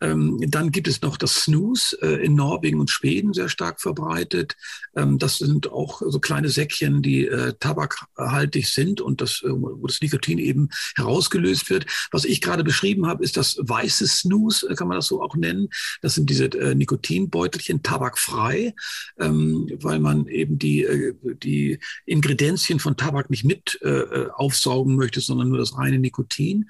[0.00, 4.56] Ähm, dann gibt es noch das Snooze äh, in Norwegen und Schweden sehr stark verbreitet.
[4.94, 10.00] Ähm, das sind auch so kleine Säckchen, die äh, tabakhaltig sind und das, wo das
[10.00, 11.86] Nikotin eben herausgelöst wird.
[12.10, 15.68] Was ich gerade beschrieben habe, ist das weiße Snooze, kann man das so auch nennen.
[16.02, 18.74] Das sind diese Nikotinbeutelchen, tabakfrei,
[19.18, 20.86] ähm, weil man eben die,
[21.42, 23.80] die Ingredienzien von Tabak nicht mit
[24.34, 26.68] aufsaugen möchte, sondern nur das reine Nikotin.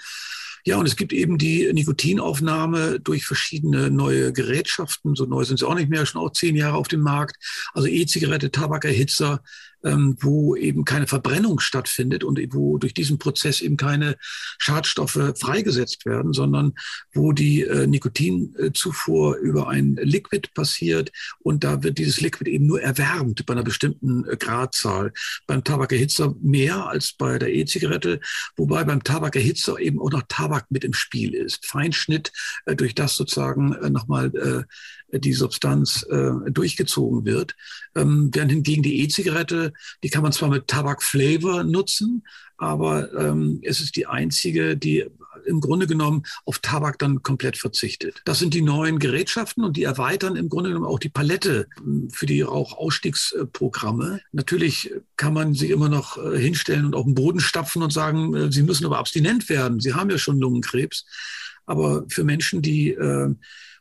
[0.65, 5.15] Ja, und es gibt eben die Nikotinaufnahme durch verschiedene neue Gerätschaften.
[5.15, 7.37] So neu sind sie auch nicht mehr, schon auch zehn Jahre auf dem Markt.
[7.73, 9.45] Also E-Zigarette, Tabakerhitzer,
[9.87, 14.17] ähm, wo eben keine Verbrennung stattfindet und wo durch diesen Prozess eben keine
[14.59, 16.75] Schadstoffe freigesetzt werden, sondern
[17.15, 22.83] wo die äh, Nikotinzufuhr über ein Liquid passiert und da wird dieses Liquid eben nur
[22.83, 25.13] erwärmt bei einer bestimmten äh, Gradzahl.
[25.47, 28.21] Beim Tabakerhitzer mehr als bei der E-Zigarette,
[28.57, 31.67] wobei beim Tabakerhitzer eben auch noch Tabak mit im Spiel ist.
[31.67, 32.33] Feinschnitt,
[32.65, 34.65] äh, durch das sozusagen äh, nochmal äh,
[35.13, 37.55] die Substanz äh, durchgezogen wird.
[37.95, 42.25] Ähm, während hingegen die E-Zigarette, die kann man zwar mit Tabakflavor nutzen,
[42.59, 45.05] aber ähm, es ist die einzige, die
[45.45, 48.23] im Grunde genommen auf Tabak dann komplett verzichtet.
[48.25, 52.11] Das sind die neuen Gerätschaften und die erweitern im Grunde genommen auch die Palette hm,
[52.11, 54.21] für die Rauchausstiegsprogramme.
[54.33, 58.35] Natürlich kann man sie immer noch äh, hinstellen und auf den Boden stapfen und sagen,
[58.35, 59.81] äh, sie müssen aber abstinent werden.
[59.81, 61.05] Sie haben ja schon Lungenkrebs.
[61.67, 63.35] Aber für Menschen, die äh,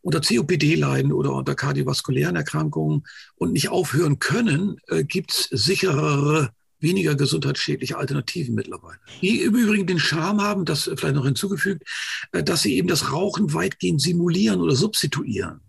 [0.05, 3.03] unter COPD leiden oder unter kardiovaskulären Erkrankungen
[3.35, 8.99] und nicht aufhören können, äh, gibt es sicherere weniger gesundheitsschädliche Alternativen mittlerweile.
[9.23, 11.87] Die im Übrigen den Charme haben, das vielleicht noch hinzugefügt,
[12.33, 15.61] äh, dass sie eben das Rauchen weitgehend simulieren oder substituieren.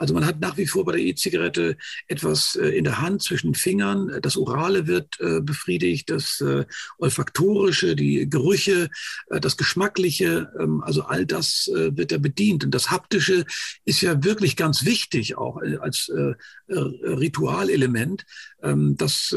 [0.00, 1.76] Also man hat nach wie vor bei der E-Zigarette
[2.08, 4.10] etwas äh, in der Hand zwischen den Fingern.
[4.22, 6.64] Das Orale wird äh, befriedigt, das äh,
[6.96, 8.88] Olfaktorische, die Gerüche,
[9.28, 12.64] das Geschmackliche, ähm, also all das wird da bedient.
[12.64, 13.44] Und das Haptische
[13.84, 16.10] ist ja wirklich ganz wichtig auch als
[16.68, 18.24] Ritualelement.
[18.62, 19.34] Ähm, das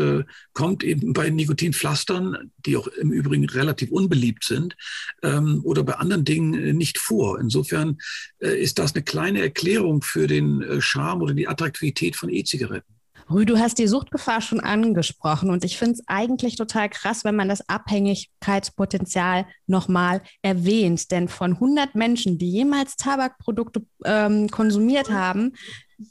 [0.54, 4.76] kommt eben bei Nikotinpflastern, die auch im Übrigen relativ unbeliebt sind,
[5.22, 7.40] ähm, oder bei anderen Dingen nicht vor.
[7.40, 7.98] Insofern
[8.40, 12.94] ist das eine kleine Erklärung für den äh, Charme oder die Attraktivität von E-Zigaretten.
[13.30, 17.38] Rü, du hast die Suchtgefahr schon angesprochen und ich finde es eigentlich total krass, wenn
[17.38, 21.10] man das Abhängigkeitspotenzial nochmal erwähnt.
[21.10, 25.54] Denn von 100 Menschen, die jemals Tabakprodukte ähm, konsumiert haben,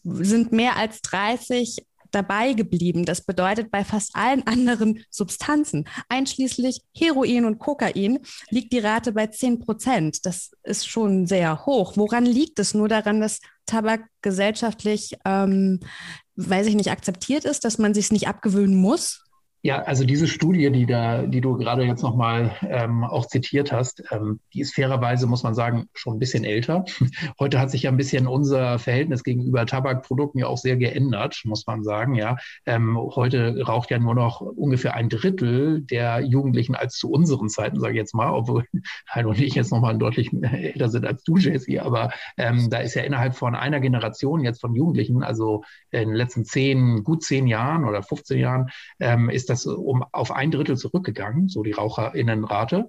[0.05, 3.05] sind mehr als 30 dabei geblieben.
[3.05, 8.21] Das bedeutet, bei fast allen anderen Substanzen, einschließlich Heroin und Kokain,
[8.51, 10.25] liegt die Rate bei 10 Prozent.
[10.25, 11.97] Das ist schon sehr hoch.
[11.97, 12.75] Woran liegt es?
[12.75, 15.81] Nur daran, dass Tabak gesellschaftlich, ähm,
[16.37, 19.25] weiß ich nicht, akzeptiert ist, dass man sich nicht abgewöhnen muss?
[19.65, 24.03] Ja, also diese Studie, die da, die du gerade jetzt nochmal ähm, auch zitiert hast,
[24.11, 26.85] ähm, die ist fairerweise, muss man sagen, schon ein bisschen älter.
[27.39, 31.65] Heute hat sich ja ein bisschen unser Verhältnis gegenüber Tabakprodukten ja auch sehr geändert, muss
[31.65, 32.17] man sagen.
[32.17, 37.49] Ja, ähm, heute raucht ja nur noch ungefähr ein Drittel der Jugendlichen als zu unseren
[37.49, 38.65] Zeiten, sage ich jetzt mal, obwohl
[39.15, 41.83] Heino und ich jetzt nochmal deutlich älter sind als du, Jesse.
[41.83, 46.17] Aber ähm, da ist ja innerhalb von einer Generation jetzt von Jugendlichen, also in den
[46.17, 48.67] letzten zehn, gut zehn Jahren oder 15 Jahren,
[48.99, 52.87] ähm, ist das um auf ein Drittel zurückgegangen, so die Raucherinnenrate.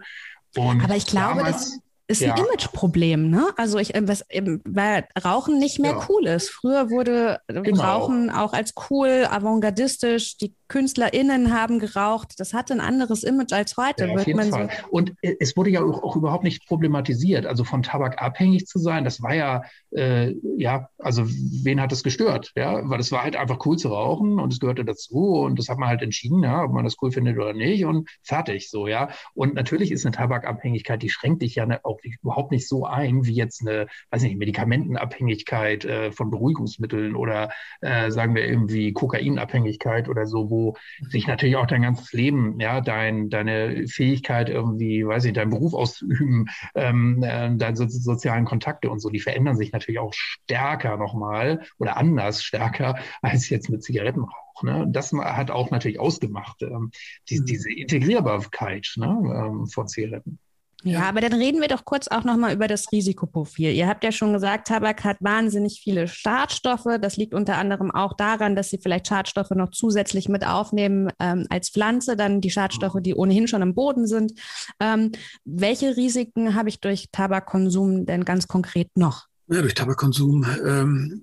[0.56, 2.34] Und Aber ich glaube, damals, das ist ja.
[2.34, 3.48] ein Imageproblem, ne?
[3.58, 4.26] Also ich, äh, was,
[4.66, 6.06] weil Rauchen nicht mehr ja.
[6.10, 6.50] cool ist.
[6.50, 7.84] Früher wurde genau.
[7.84, 12.40] Rauchen auch als cool, avantgardistisch, die KünstlerInnen haben geraucht.
[12.40, 14.08] Das hatte ein anderes Image als heute.
[14.08, 14.70] Ja, auf jeden Fall.
[14.72, 17.46] So und es wurde ja auch, auch, überhaupt nicht problematisiert.
[17.46, 22.02] Also von Tabak abhängig zu sein, das war ja, äh, ja, also wen hat das
[22.02, 22.54] gestört?
[22.56, 25.70] Ja, weil es war halt einfach cool zu rauchen und es gehörte dazu und das
[25.70, 28.88] hat man halt entschieden, ja, ob man das cool findet oder nicht und fertig so,
[28.88, 29.10] ja.
[29.36, 33.28] Und natürlich ist eine Tabakabhängigkeit, die schränkt dich ja ne, auch überhaupt nicht so ein
[33.28, 40.10] wie jetzt eine, weiß nicht, Medikamentenabhängigkeit äh, von Beruhigungsmitteln oder äh, sagen wir irgendwie Kokainabhängigkeit
[40.10, 40.63] oder so, wo
[41.10, 45.74] sich natürlich auch dein ganzes Leben, ja, dein, deine Fähigkeit irgendwie, weiß ich, deinen Beruf
[45.74, 50.98] auszuüben, ähm, äh, deine so, sozialen Kontakte und so, die verändern sich natürlich auch stärker
[50.98, 54.64] nochmal oder anders stärker als jetzt mit Zigarettenrauch.
[54.64, 54.86] Ne?
[54.90, 56.92] Das hat auch natürlich ausgemacht, ähm,
[57.30, 57.46] die, mhm.
[57.46, 60.40] diese Integrierbarkeit ne, ähm, von Zigaretten.
[60.84, 63.72] Ja, aber dann reden wir doch kurz auch nochmal über das Risikoprofil.
[63.74, 66.88] Ihr habt ja schon gesagt, Tabak hat wahnsinnig viele Schadstoffe.
[67.02, 71.48] Das liegt unter anderem auch daran, dass sie vielleicht Schadstoffe noch zusätzlich mit aufnehmen ähm,
[71.50, 74.34] als Pflanze, dann die Schadstoffe, die ohnehin schon im Boden sind.
[74.80, 75.12] Ähm,
[75.46, 79.28] welche Risiken habe ich durch Tabakkonsum denn ganz konkret noch?
[79.48, 81.22] Ja, durch Tabakkonsum ähm,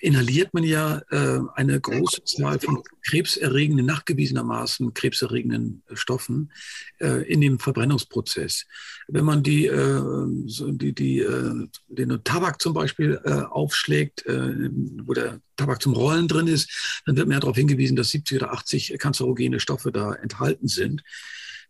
[0.00, 6.52] inhaliert man ja äh, eine große Zahl von krebserregenden, nachgewiesenermaßen krebserregenden Stoffen
[7.00, 8.66] äh, in dem Verbrennungsprozess.
[9.06, 10.02] Wenn man die, äh,
[10.46, 14.70] so die, die, äh, den Tabak zum Beispiel äh, aufschlägt, äh,
[15.04, 18.42] wo der Tabak zum Rollen drin ist, dann wird mir ja darauf hingewiesen, dass 70
[18.42, 21.02] oder 80 kanzerogene Stoffe da enthalten sind.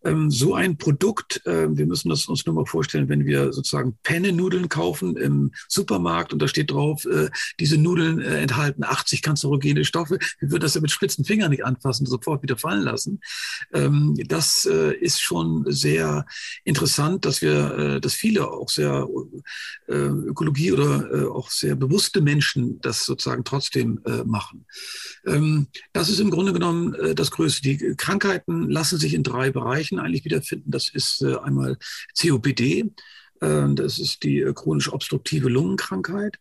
[0.04, 3.98] Ähm, so ein Produkt, äh, wir müssen das uns nur mal vorstellen, wenn wir sozusagen
[4.02, 9.84] Penne-Nudeln kaufen im Supermarkt und da steht drauf, äh, diese Nudeln äh, enthalten 80 kanzerogene
[9.84, 13.20] Stoffe, wir würden das ja mit spitzen Fingern nicht anfassen, sofort wieder fallen lassen.
[13.72, 16.26] Ähm, das äh, ist schon sehr
[16.64, 19.06] interessant, dass wir, äh, dass viele auch sehr
[19.86, 24.66] äh, Ökologie oder auch sehr bewusste Menschen das sozusagen trotzdem machen.
[25.26, 27.62] Ähm, das ist im Grunde genommen das Größte.
[27.62, 30.70] Die Krankheiten lassen sich in drei Bereichen Bereichen eigentlich wiederfinden.
[30.70, 31.76] Das ist äh, einmal
[32.20, 32.90] COPD,
[33.40, 36.38] äh, das ist die äh, chronisch obstruktive Lungenkrankheit.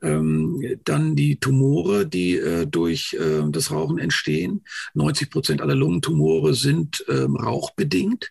[0.00, 3.16] Ähm, dann die Tumore, die durch
[3.50, 4.62] das Rauchen entstehen.
[4.94, 8.30] 90 Prozent aller Lungentumore sind ähm, rauchbedingt.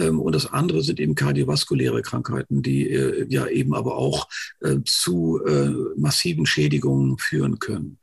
[0.00, 2.88] Ähm, und das andere sind eben kardiovaskuläre Krankheiten, die
[3.28, 4.28] ja eben aber auch
[4.84, 5.40] zu
[5.96, 7.98] massiven Schädigungen führen können.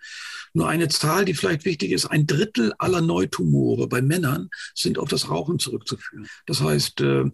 [0.58, 5.08] Nur eine Zahl, die vielleicht wichtig ist, ein Drittel aller Neutumore bei Männern sind auf
[5.08, 6.28] das Rauchen zurückzuführen.
[6.48, 7.26] Das heißt, äh,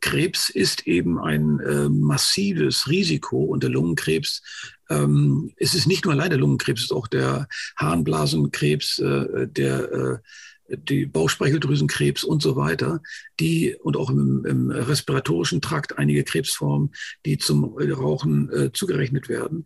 [0.00, 4.42] Krebs ist eben ein äh, massives Risiko und der Lungenkrebs
[4.90, 10.20] ähm, es ist nicht nur allein der Lungenkrebs, es ist auch der Harnblasenkrebs, äh, der
[10.68, 13.02] die Bauchspeicheldrüsenkrebs und so weiter,
[13.40, 16.92] die und auch im, im respiratorischen Trakt einige Krebsformen,
[17.24, 19.64] die zum Rauchen äh, zugerechnet werden.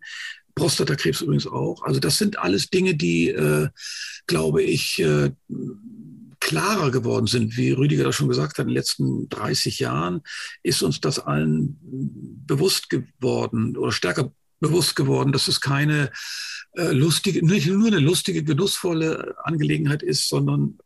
[0.55, 1.83] Prostatakrebs übrigens auch.
[1.83, 3.69] Also das sind alles Dinge, die, äh,
[4.27, 5.31] glaube ich, äh,
[6.39, 7.57] klarer geworden sind.
[7.57, 10.21] Wie Rüdiger das schon gesagt hat, in den letzten 30 Jahren
[10.61, 11.79] ist uns das allen
[12.45, 16.11] bewusst geworden oder stärker bewusst geworden, dass es keine
[16.75, 20.79] äh, lustige, nicht nur eine lustige, genussvolle Angelegenheit ist, sondern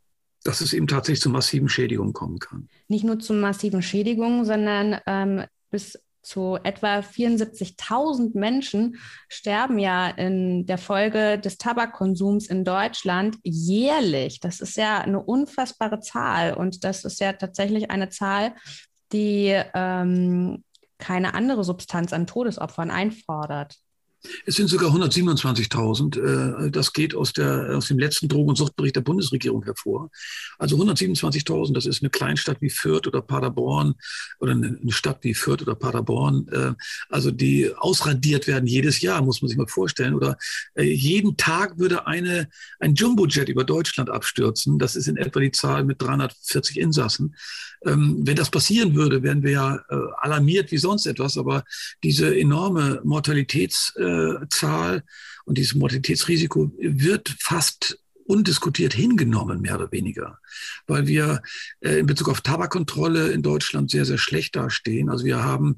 [0.43, 2.69] dass es eben tatsächlich zu massiven Schädigungen kommen kann.
[2.87, 8.97] Nicht nur zu massiven Schädigungen, sondern ähm, bis zu etwa 74.000 Menschen
[9.29, 14.41] sterben ja in der Folge des Tabakkonsums in Deutschland jährlich.
[14.41, 18.55] Das ist ja eine unfassbare Zahl und das ist ja tatsächlich eine Zahl,
[19.13, 20.65] die ähm,
[20.97, 23.77] keine andere Substanz an Todesopfern einfordert.
[24.45, 26.65] Es sind sogar 127.000.
[26.67, 30.09] Äh, das geht aus, der, aus dem letzten Drogen- und Suchtbericht der Bundesregierung hervor.
[30.57, 33.95] Also 127.000, das ist eine Kleinstadt wie Fürth oder Paderborn
[34.39, 36.47] oder eine Stadt wie Fürth oder Paderborn.
[36.51, 36.73] Äh,
[37.09, 40.13] also die ausradiert werden jedes Jahr, muss man sich mal vorstellen.
[40.13, 40.37] Oder
[40.75, 44.79] äh, jeden Tag würde eine, ein Jumbojet über Deutschland abstürzen.
[44.79, 47.35] Das ist in etwa die Zahl mit 340 Insassen.
[47.85, 49.79] Ähm, wenn das passieren würde, wären wir ja
[50.17, 51.37] alarmiert wie sonst etwas.
[51.37, 51.63] Aber
[52.03, 53.93] diese enorme Mortalitäts
[54.49, 55.03] Zahl
[55.45, 60.37] und dieses Mortalitätsrisiko wird fast undiskutiert hingenommen, mehr oder weniger,
[60.85, 61.41] weil wir
[61.79, 65.09] äh, in Bezug auf Tabakkontrolle in Deutschland sehr, sehr schlecht dastehen.
[65.09, 65.77] Also wir haben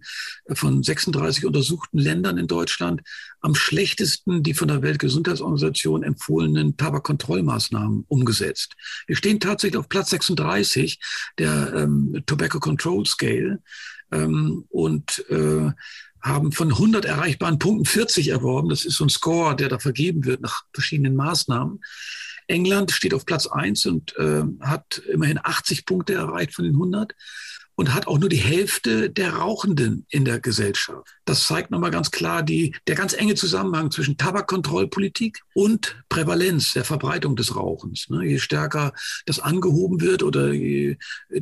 [0.51, 3.01] von 36 untersuchten Ländern in Deutschland
[3.41, 8.73] am schlechtesten die von der Weltgesundheitsorganisation empfohlenen Tabakkontrollmaßnahmen umgesetzt.
[9.05, 10.99] Wir stehen tatsächlich auf Platz 36
[11.37, 13.61] der ähm, Tobacco Control Scale
[14.11, 15.71] ähm, und äh,
[16.21, 18.69] haben von 100 erreichbaren Punkten 40 erworben.
[18.69, 21.81] Das ist so ein Score, der da vergeben wird nach verschiedenen Maßnahmen.
[22.47, 27.13] England steht auf Platz 1 und äh, hat immerhin 80 Punkte erreicht von den 100
[27.79, 31.07] und hat auch nur die Hälfte der Rauchenden in der Gesellschaft.
[31.23, 36.83] Das zeigt nochmal ganz klar die, der ganz enge Zusammenhang zwischen Tabakkontrollpolitik und Prävalenz der
[36.83, 38.09] Verbreitung des Rauchens.
[38.09, 38.91] Ne, je stärker
[39.25, 40.97] das angehoben wird oder je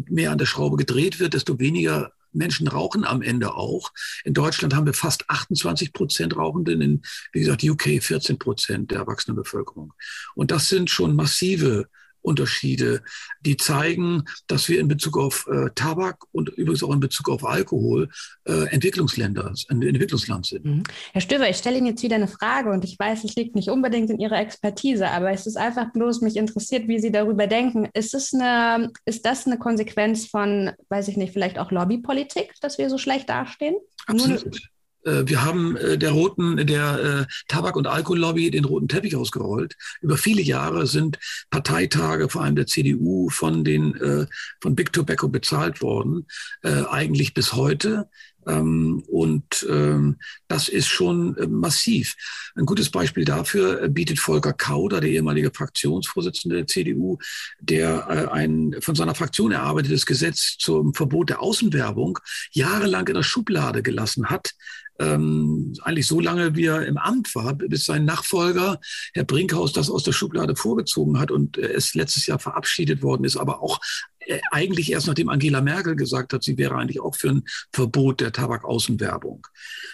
[0.09, 3.91] mehr an der Schraube gedreht wird, desto weniger Menschen rauchen am Ende auch.
[4.23, 7.01] In Deutschland haben wir fast 28 Prozent Rauchenden, in,
[7.33, 9.93] wie gesagt, UK 14 Prozent der erwachsenen Bevölkerung.
[10.35, 11.87] Und das sind schon massive
[12.27, 13.01] Unterschiede,
[13.41, 17.45] die zeigen, dass wir in Bezug auf äh, Tabak und übrigens auch in Bezug auf
[17.45, 18.09] Alkohol
[18.45, 20.65] äh, Entwicklungsländer, ein Entwicklungsland sind.
[20.65, 20.83] Mhm.
[21.13, 23.69] Herr Stöber, ich stelle Ihnen jetzt wieder eine Frage und ich weiß, es liegt nicht
[23.69, 27.87] unbedingt in Ihrer Expertise, aber es ist einfach bloß mich interessiert, wie Sie darüber denken.
[27.93, 32.77] Ist, es eine, ist das eine Konsequenz von, weiß ich nicht, vielleicht auch Lobbypolitik, dass
[32.77, 33.75] wir so schlecht dastehen?
[34.05, 34.45] Absolut.
[34.45, 34.59] Äh,
[35.07, 39.75] wir haben äh, der roten, der äh, Tabak- und Alkohollobby den roten Teppich ausgerollt.
[40.01, 44.27] Über viele Jahre sind Parteitage, vor allem der CDU, von den
[44.61, 46.25] von Big Tobacco bezahlt worden.
[46.61, 48.09] Eigentlich bis heute.
[48.47, 50.17] Ähm, und ähm,
[50.47, 52.15] das ist schon massiv.
[52.55, 57.17] Ein gutes Beispiel dafür bietet Volker Kauder, der ehemalige Fraktionsvorsitzende der CDU,
[57.59, 62.19] der ein von seiner Fraktion erarbeitetes Gesetz zum Verbot der Außenwerbung
[62.51, 64.53] jahrelang in der Schublade gelassen hat,
[64.99, 68.79] ähm, eigentlich so lange, wie er im Amt war, bis sein Nachfolger,
[69.13, 73.23] Herr Brinkhaus, das aus der Schublade vorgezogen hat und äh, es letztes Jahr verabschiedet worden
[73.23, 73.79] ist, aber auch
[74.27, 78.19] äh, eigentlich erst nachdem Angela Merkel gesagt hat, sie wäre eigentlich auch für ein Verbot
[78.19, 79.45] der Tabakaußenwerbung.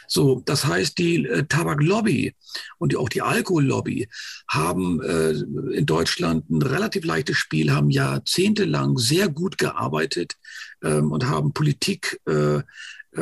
[0.07, 2.33] So, das heißt, die äh, Tabaklobby
[2.77, 4.07] und die, auch die Alkohollobby
[4.49, 5.31] haben äh,
[5.75, 10.35] in Deutschland ein relativ leichtes Spiel, haben jahrzehntelang sehr gut gearbeitet
[10.83, 12.61] ähm, und haben Politik äh,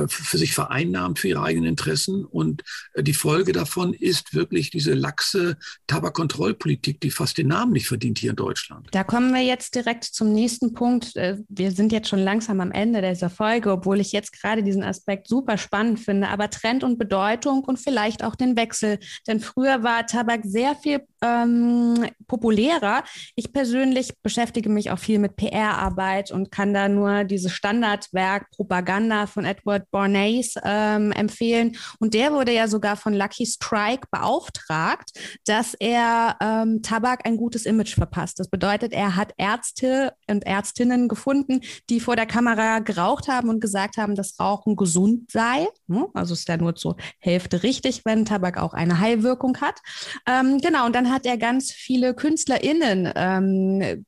[0.07, 2.25] für sich vereinnahmt für ihre eigenen Interessen.
[2.25, 7.87] Und äh, die Folge davon ist wirklich diese laxe Tabakkontrollpolitik, die fast den Namen nicht
[7.87, 8.87] verdient hier in Deutschland.
[8.91, 11.15] Da kommen wir jetzt direkt zum nächsten Punkt.
[11.15, 14.83] Äh, wir sind jetzt schon langsam am Ende dieser Folge, obwohl ich jetzt gerade diesen
[14.83, 16.29] Aspekt super spannend finde.
[16.29, 18.99] Aber Trend und Bedeutung und vielleicht auch den Wechsel.
[19.27, 23.03] Denn früher war Tabak sehr viel ähm, populärer.
[23.35, 29.27] Ich persönlich beschäftige mich auch viel mit PR-Arbeit und kann da nur dieses Standardwerk Propaganda
[29.27, 31.77] von Edward Bernays ähm, empfehlen.
[31.99, 35.11] Und der wurde ja sogar von Lucky Strike beauftragt,
[35.45, 38.39] dass er ähm, Tabak ein gutes Image verpasst.
[38.39, 43.59] Das bedeutet, er hat Ärzte und Ärztinnen gefunden, die vor der Kamera geraucht haben und
[43.59, 45.67] gesagt haben, dass Rauchen gesund sei.
[45.87, 46.07] Hm?
[46.13, 49.79] Also ist ja nur zur Hälfte richtig, wenn Tabak auch eine Heilwirkung hat.
[50.27, 54.05] Ähm, genau, und dann hat er ganz viele KünstlerInnen ähm,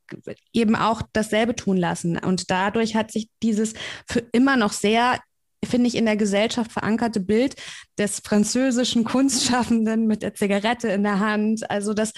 [0.53, 2.17] eben auch dasselbe tun lassen.
[2.17, 3.73] Und dadurch hat sich dieses
[4.07, 5.19] für immer noch sehr
[5.65, 7.55] finde ich, in der Gesellschaft verankerte Bild
[7.97, 11.69] des französischen Kunstschaffenden mit der Zigarette in der Hand.
[11.69, 12.13] Also das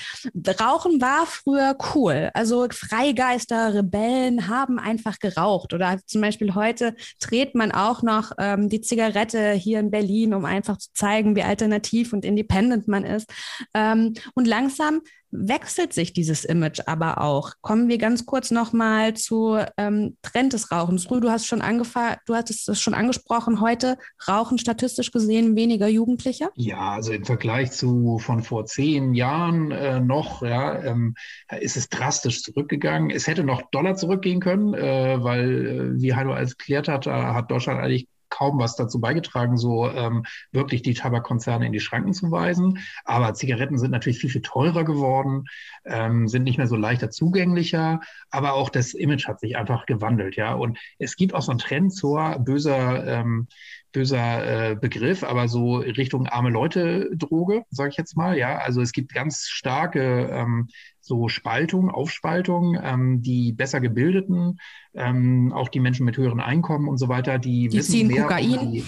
[0.59, 2.31] Rauchen war früher cool.
[2.33, 5.73] Also Freigeister, Rebellen haben einfach geraucht.
[5.73, 10.45] Oder zum Beispiel heute dreht man auch noch ähm, die Zigarette hier in Berlin, um
[10.45, 13.31] einfach zu zeigen, wie alternativ und independent man ist.
[13.73, 17.53] Ähm, und langsam wechselt sich dieses Image aber auch.
[17.61, 21.09] Kommen wir ganz kurz nochmal zu ähm, Trend des Rauchens.
[21.09, 25.87] Rü, du hast schon angefangen, du hattest es schon angesprochen, heute rauchen statistisch gesehen weniger
[25.87, 26.49] Jugendliche?
[26.55, 31.15] Ja, also im Vergleich zu von vor zehn Jahren äh, noch, ja, ähm,
[31.59, 33.09] ist es drastisch zurückgegangen.
[33.09, 37.51] Es hätte noch Dollar zurückgehen können, äh, weil, äh, wie Heino als erklärt hat, hat
[37.51, 42.31] Deutschland eigentlich kaum was dazu beigetragen, so ähm, wirklich die Tabakkonzerne in die Schranken zu
[42.31, 42.79] weisen.
[43.05, 45.45] Aber Zigaretten sind natürlich viel, viel teurer geworden,
[45.85, 50.35] ähm, sind nicht mehr so leichter zugänglicher, aber auch das Image hat sich einfach gewandelt,
[50.35, 50.53] ja.
[50.53, 53.47] Und es gibt auch so einen Trend zur böser, ähm,
[53.93, 58.57] böser äh, Begriff, aber so Richtung arme Leute Droge, sage ich jetzt mal, ja.
[58.57, 60.67] Also es gibt ganz starke ähm,
[61.05, 64.59] so Spaltung, Aufspaltung, ähm, die besser gebildeten,
[64.95, 68.23] ähm, auch die Menschen mit höheren Einkommen und so weiter, die, die wissen ziehen mehr.
[68.23, 68.71] Kokain.
[68.71, 68.83] Die,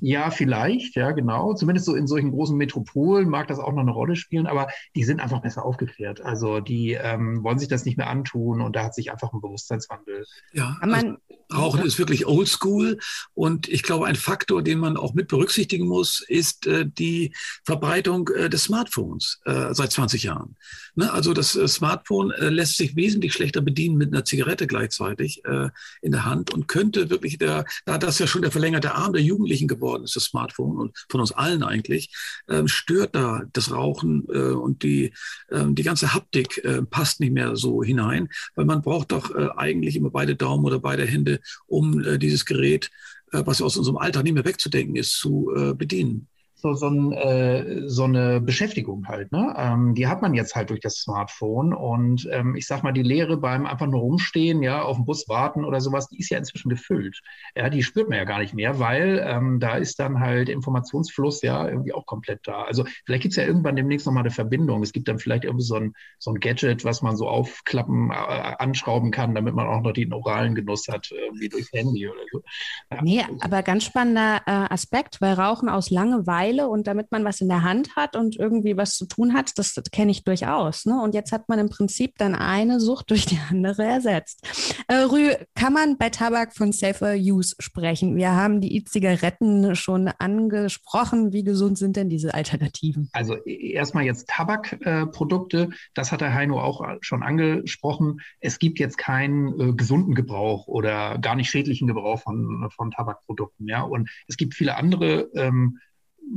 [0.00, 1.54] ja, vielleicht, ja, genau.
[1.54, 5.04] Zumindest so in solchen großen Metropolen mag das auch noch eine Rolle spielen, aber die
[5.04, 6.20] sind einfach besser aufgeklärt.
[6.20, 9.40] Also die ähm, wollen sich das nicht mehr antun und da hat sich einfach ein
[9.40, 10.26] Bewusstseinswandel.
[10.52, 11.16] Ja, also
[11.54, 12.98] Rauchen ist wirklich oldschool
[13.34, 18.28] und ich glaube, ein Faktor, den man auch mit berücksichtigen muss, ist äh, die Verbreitung
[18.28, 20.56] äh, des Smartphones äh, seit 20 Jahren.
[20.94, 21.12] Ne?
[21.12, 25.68] Also das äh, Smartphone äh, lässt sich wesentlich schlechter bedienen mit einer Zigarette gleichzeitig äh,
[26.02, 29.22] in der Hand und könnte wirklich der, da das ja schon der verlängerte Arm der
[29.22, 32.14] Jugendlichen geworden ist, das Smartphone und von uns allen eigentlich,
[32.48, 35.12] ähm, stört da das Rauchen und die,
[35.50, 40.10] ähm, die ganze Haptik passt nicht mehr so hinein, weil man braucht doch eigentlich immer
[40.10, 42.90] beide Daumen oder beide Hände, um äh, dieses Gerät,
[43.32, 46.28] äh, was aus unserem Alltag nicht mehr wegzudenken ist, zu äh, bedienen
[46.64, 49.30] so, so, ein, äh, so eine Beschäftigung halt.
[49.32, 49.54] Ne?
[49.56, 51.74] Ähm, die hat man jetzt halt durch das Smartphone.
[51.74, 55.28] Und ähm, ich sag mal, die Lehre beim einfach nur rumstehen, ja, auf den Bus
[55.28, 57.20] warten oder sowas, die ist ja inzwischen gefüllt.
[57.54, 61.42] Ja, die spürt man ja gar nicht mehr, weil ähm, da ist dann halt Informationsfluss
[61.42, 62.62] ja irgendwie auch komplett da.
[62.62, 64.82] Also vielleicht gibt es ja irgendwann demnächst nochmal eine Verbindung.
[64.82, 68.14] Es gibt dann vielleicht irgendwie so ein, so ein Gadget, was man so aufklappen, äh,
[68.14, 72.42] anschrauben kann, damit man auch noch den oralen Genuss hat, irgendwie durchs Handy oder so.
[72.90, 73.02] Ja.
[73.02, 77.40] Nee, aber ganz spannender äh, Aspekt, weil Rauchen aus Langeweile Langeweile und damit man was
[77.40, 80.86] in der Hand hat und irgendwie was zu tun hat, das, das kenne ich durchaus.
[80.86, 81.00] Ne?
[81.00, 84.46] Und jetzt hat man im Prinzip dann eine Sucht durch die andere ersetzt.
[84.88, 88.16] Äh, Rü, kann man bei Tabak von Safer Use sprechen?
[88.16, 91.32] Wir haben die E-Zigaretten schon angesprochen.
[91.32, 93.08] Wie gesund sind denn diese Alternativen?
[93.12, 98.20] Also e, erstmal jetzt Tabakprodukte, äh, das hat der Heino auch schon angesprochen.
[98.40, 103.68] Es gibt jetzt keinen äh, gesunden Gebrauch oder gar nicht schädlichen Gebrauch von, von Tabakprodukten.
[103.68, 103.82] Ja?
[103.82, 105.78] Und es gibt viele andere ähm,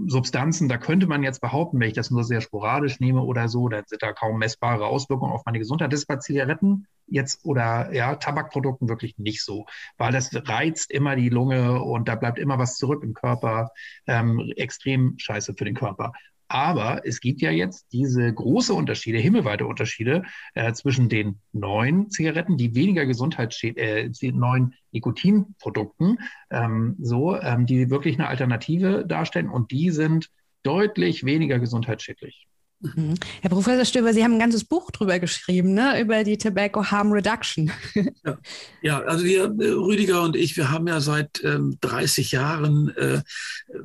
[0.07, 3.67] Substanzen, da könnte man jetzt behaupten, wenn ich das nur sehr sporadisch nehme oder so,
[3.69, 5.91] dann sind da kaum messbare Auswirkungen auf meine Gesundheit.
[5.91, 9.65] Das ist bei Zigaretten jetzt oder ja, Tabakprodukten wirklich nicht so,
[9.97, 13.71] weil das reizt immer die Lunge und da bleibt immer was zurück im Körper.
[14.07, 16.13] Ähm, extrem scheiße für den Körper.
[16.47, 20.23] Aber es gibt ja jetzt diese große Unterschiede, himmelweite Unterschiede
[20.53, 26.19] äh, zwischen den neuen Zigaretten, die weniger gesundheitsschädlich, äh, neuen Nikotinprodukten,
[26.49, 30.29] ähm, so, ähm, die wirklich eine Alternative darstellen und die sind
[30.63, 32.47] deutlich weniger gesundheitsschädlich.
[32.79, 33.15] Mhm.
[33.41, 35.99] Herr Professor Stöber, Sie haben ein ganzes Buch drüber geschrieben, ne?
[35.99, 37.71] über die Tobacco Harm Reduction.
[38.23, 38.37] Ja,
[38.81, 43.21] ja also wir, äh, Rüdiger und ich, wir haben ja seit ähm, 30 Jahren, äh,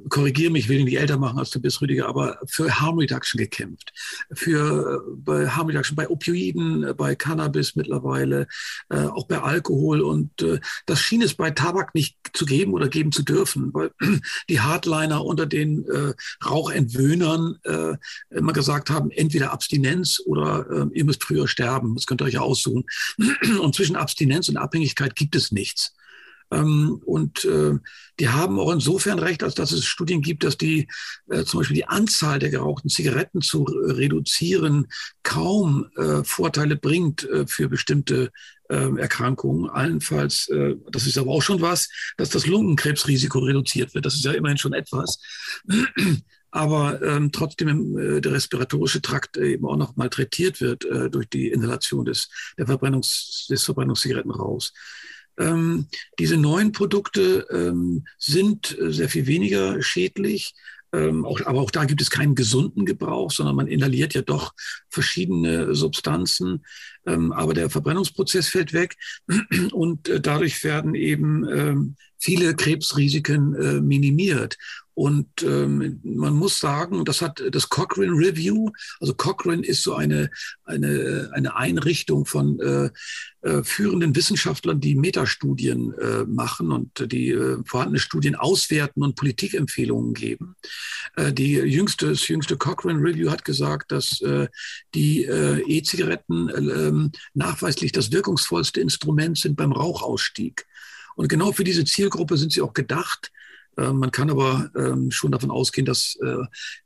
[0.09, 3.38] korrigiere mich, will ihn nicht älter machen als du bist, Rüdiger, aber für Harm Reduction
[3.38, 3.93] gekämpft.
[4.32, 8.47] Für äh, bei Harm Reduction, bei Opioiden, äh, bei Cannabis mittlerweile,
[8.90, 10.01] äh, auch bei Alkohol.
[10.01, 10.30] Und
[10.86, 13.90] das schien es bei Tabak nicht zu geben oder geben zu dürfen, weil
[14.49, 15.84] die Hardliner unter den
[16.45, 17.59] Rauchentwöhnern
[18.30, 21.94] immer gesagt gesagt haben, entweder Abstinenz oder äh, ihr müsst früher sterben.
[21.94, 22.84] Das könnt ihr euch aussuchen.
[23.60, 25.94] Und zwischen Abstinenz und Abhängigkeit gibt es nichts.
[26.50, 27.78] Ähm, und äh,
[28.20, 30.86] die haben auch insofern recht, als dass es Studien gibt, dass die
[31.30, 34.88] äh, zum Beispiel die Anzahl der gerauchten Zigaretten zu reduzieren
[35.22, 38.30] kaum äh, Vorteile bringt äh, für bestimmte
[38.68, 39.70] äh, Erkrankungen.
[39.70, 44.04] Allenfalls, äh, das ist aber auch schon was, dass das Lungenkrebsrisiko reduziert wird.
[44.04, 45.20] Das ist ja immerhin schon etwas
[46.53, 51.48] aber ähm, trotzdem äh, der respiratorische Trakt eben auch noch malträtiert wird äh, durch die
[51.48, 52.28] Inhalation des,
[52.59, 54.72] der Verbrennungs, des Verbrennungszigarettenrauchs.
[55.38, 55.86] Ähm,
[56.18, 60.55] diese neuen Produkte ähm, sind äh, sehr viel weniger schädlich,
[60.94, 64.53] ähm, auch, aber auch da gibt es keinen gesunden Gebrauch, sondern man inhaliert ja doch
[64.90, 66.64] verschiedene Substanzen.
[67.07, 68.96] Ähm, aber der Verbrennungsprozess fällt weg
[69.72, 74.59] und äh, dadurch werden eben ähm, viele Krebsrisiken äh, minimiert.
[74.95, 78.70] Und ähm, man muss sagen, das hat das Cochrane Review,
[79.01, 80.30] also Cochrane ist so eine,
[80.64, 82.90] eine, eine Einrichtung von äh,
[83.40, 90.14] äh, führenden Wissenschaftlern, die Metastudien äh, machen und die äh, vorhandene Studien auswerten und Politikempfehlungen
[90.14, 90.57] geben.
[91.16, 94.47] Äh, die jüngste, das jüngste Cochrane Review hat gesagt, dass äh,
[94.95, 100.66] die äh, E-Zigaretten äh, nachweislich das wirkungsvollste Instrument sind beim Rauchausstieg.
[101.16, 103.32] Und genau für diese Zielgruppe sind sie auch gedacht.
[103.78, 106.36] Ähm, man kann aber ähm, schon davon ausgehen, dass äh,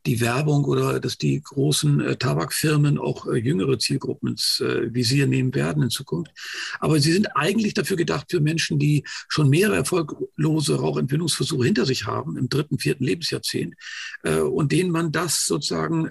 [0.07, 5.55] die Werbung oder dass die großen äh, Tabakfirmen auch äh, jüngere Zielgruppen ins Visier nehmen
[5.55, 6.33] werden in Zukunft.
[6.81, 12.07] Aber sie sind eigentlich dafür gedacht für Menschen, die schon mehrere erfolglose Rauchentwöhnungsversuche hinter sich
[12.07, 13.75] haben, im dritten, vierten Lebensjahrzehnt,
[14.25, 16.07] und denen man das sozusagen,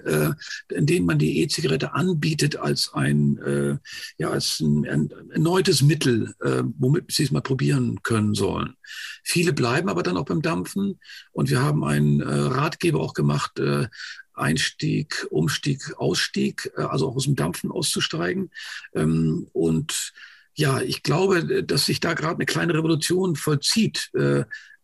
[0.68, 3.78] in denen man die E-Zigarette anbietet als ein,
[4.18, 6.34] ja, als ein erneutes Mittel,
[6.78, 8.74] womit sie es mal probieren können sollen.
[9.22, 11.00] Viele bleiben aber dann auch beim Dampf Dampfen.
[11.32, 13.88] Und wir haben einen äh, Ratgeber auch gemacht, äh,
[14.34, 18.50] Einstieg, Umstieg, Ausstieg, äh, also auch aus dem Dampfen auszusteigen.
[18.94, 20.12] Ähm, und
[20.54, 24.10] ja, ich glaube, dass sich da gerade eine kleine Revolution vollzieht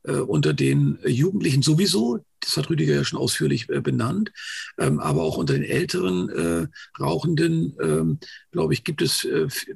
[0.05, 2.22] unter den Jugendlichen sowieso.
[2.41, 4.33] Das hat Rüdiger ja schon ausführlich benannt.
[4.76, 6.68] Ähm, aber auch unter den älteren
[7.01, 8.18] Rauchenden, ähm,
[8.51, 9.26] glaube ich, gibt es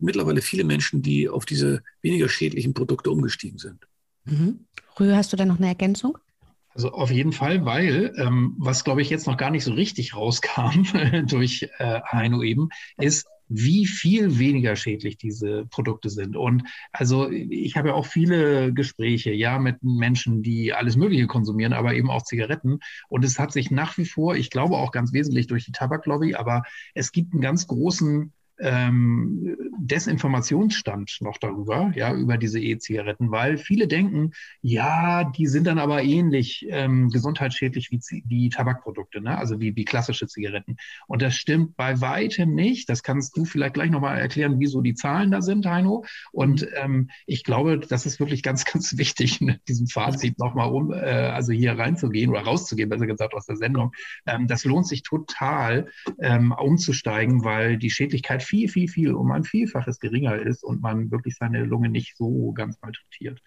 [0.01, 3.87] mittlerweile viele Menschen, die auf diese weniger schädlichen Produkte umgestiegen sind.
[4.27, 4.67] Mhm.
[4.99, 6.19] Rühe, hast du da noch eine Ergänzung?
[6.75, 10.15] Also auf jeden Fall, weil ähm, was glaube ich jetzt noch gar nicht so richtig
[10.15, 10.85] rauskam
[11.27, 12.69] durch äh, Heino eben,
[12.99, 16.37] ist, wie viel weniger schädlich diese Produkte sind.
[16.37, 21.73] Und also ich habe ja auch viele Gespräche, ja, mit Menschen, die alles Mögliche konsumieren,
[21.73, 22.81] aber eben auch Zigaretten.
[23.09, 26.35] Und es hat sich nach wie vor, ich glaube auch ganz wesentlich durch die Tabaklobby,
[26.35, 26.63] aber
[26.95, 33.87] es gibt einen ganz großen ähm, Desinformationsstand noch darüber, ja, über diese E-Zigaretten, weil viele
[33.87, 34.33] denken,
[34.63, 39.37] ja, die sind dann aber ähnlich ähm, gesundheitsschädlich wie die Tabakprodukte, ne?
[39.37, 40.77] also wie, wie klassische Zigaretten.
[41.07, 42.89] Und das stimmt bei weitem nicht.
[42.89, 46.05] Das kannst du vielleicht gleich nochmal erklären, wieso die Zahlen da sind, Heino.
[46.33, 50.93] Und ähm, ich glaube, das ist wirklich ganz, ganz wichtig, in diesem Fazit nochmal um,
[50.93, 53.93] äh, also hier reinzugehen oder rauszugehen, besser gesagt aus der Sendung.
[54.27, 55.89] Ähm, das lohnt sich total,
[56.21, 61.11] ähm, umzusteigen, weil die Schädlichkeit viel, viel, viel um ein Vielfaches geringer ist und man
[61.11, 63.41] wirklich seine Lunge nicht so ganz malträtiert.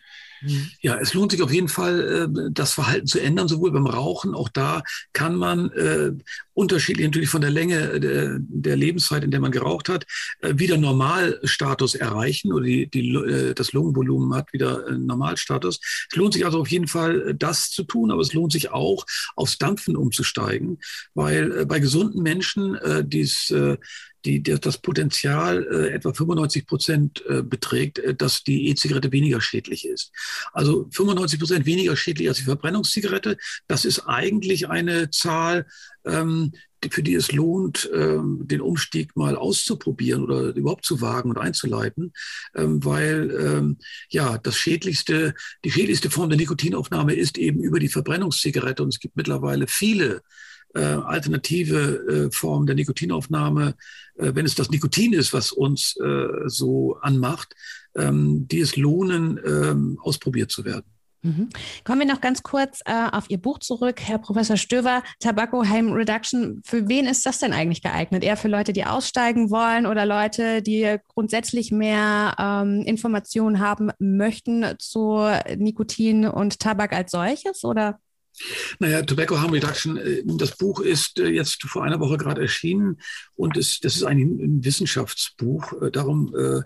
[0.82, 4.34] Ja, es lohnt sich auf jeden Fall, äh, das Verhalten zu ändern, sowohl beim Rauchen,
[4.34, 4.84] auch da
[5.14, 6.12] kann man äh,
[6.60, 10.06] unterschiedlich natürlich von der Länge der, der, Lebenszeit, in der man geraucht hat,
[10.42, 15.80] äh, wieder Normalstatus erreichen oder die, die, äh, das Lungenvolumen hat wieder äh, Normalstatus.
[16.10, 18.72] Es lohnt sich also auf jeden Fall, äh, das zu tun, aber es lohnt sich
[18.72, 20.80] auch, aufs Dampfen umzusteigen,
[21.14, 23.54] weil bei gesunden Menschen, die es
[24.30, 29.86] die, das Potenzial äh, etwa 95 Prozent äh, beträgt, äh, dass die E-Zigarette weniger schädlich
[29.86, 30.12] ist.
[30.54, 33.38] Also 95 Prozent weniger schädlich als die Verbrennungszigarette.
[33.68, 35.66] Das ist eigentlich eine Zahl,
[36.06, 36.52] ähm,
[36.92, 42.14] für die es lohnt, ähm, den Umstieg mal auszuprobieren oder überhaupt zu wagen und einzuleiten,
[42.56, 43.78] ähm, weil ähm,
[44.10, 45.34] ja das schädlichste,
[45.66, 50.22] die schädlichste Form der Nikotinaufnahme ist eben über die Verbrennungszigarette und es gibt mittlerweile viele
[50.76, 53.76] äh, alternative äh, Formen der Nikotinaufnahme,
[54.16, 57.56] äh, wenn es das Nikotin ist, was uns äh, so anmacht,
[57.96, 60.86] ähm, die es lohnen, ähm, ausprobiert zu werden.
[61.22, 61.50] Mhm.
[61.84, 65.04] Kommen wir noch ganz kurz äh, auf Ihr Buch zurück, Herr Professor Stöver.
[65.20, 66.62] Tobacco Harm Reduction.
[66.66, 68.24] Für wen ist das denn eigentlich geeignet?
[68.24, 74.66] Eher für Leute, die aussteigen wollen oder Leute, die grundsätzlich mehr ähm, Informationen haben möchten
[74.80, 77.66] zu Nikotin und Tabak als solches?
[77.66, 78.00] Oder?
[78.80, 83.00] Naja, Tobacco Harm Reduction, äh, das Buch ist äh, jetzt vor einer Woche gerade erschienen
[83.36, 86.62] und es, das ist ein Wissenschaftsbuch, äh, darum äh,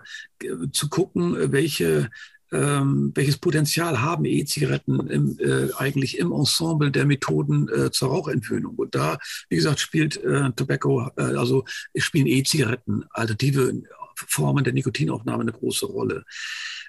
[0.72, 2.10] zu gucken, welche
[2.52, 8.76] ähm, welches Potenzial haben E-Zigaretten äh, eigentlich im Ensemble der Methoden äh, zur Rauchentwöhnung.
[8.76, 9.18] Und da,
[9.48, 11.64] wie gesagt, spielt äh, Tobacco, also
[11.96, 13.82] spielen E-Zigaretten, alternative
[14.14, 16.24] Formen der Nikotinaufnahme eine große Rolle.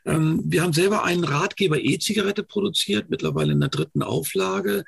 [0.06, 4.84] Ähm, wir haben selber einen Ratgeber E-Zigarette produziert, mittlerweile in der dritten Auflage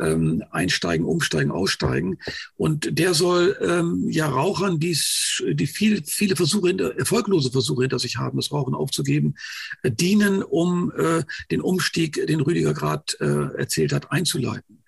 [0.00, 2.18] ähm, einsteigen, umsteigen, aussteigen.
[2.56, 7.98] Und der soll ähm, ja Rauchern, die's, die viel, viele Versuche, hinter, erfolglose Versuche hinter
[7.98, 9.36] sich haben, das Rauchen aufzugeben,
[9.82, 14.82] äh, dienen, um äh, den Umstieg, den Rüdiger gerade äh, erzählt hat, einzuleiten.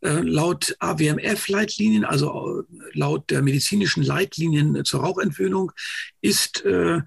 [0.00, 5.72] Äh, laut AWMF-Leitlinien, also äh, laut der medizinischen Leitlinien zur Rauchentwöhnung,
[6.20, 7.00] ist äh,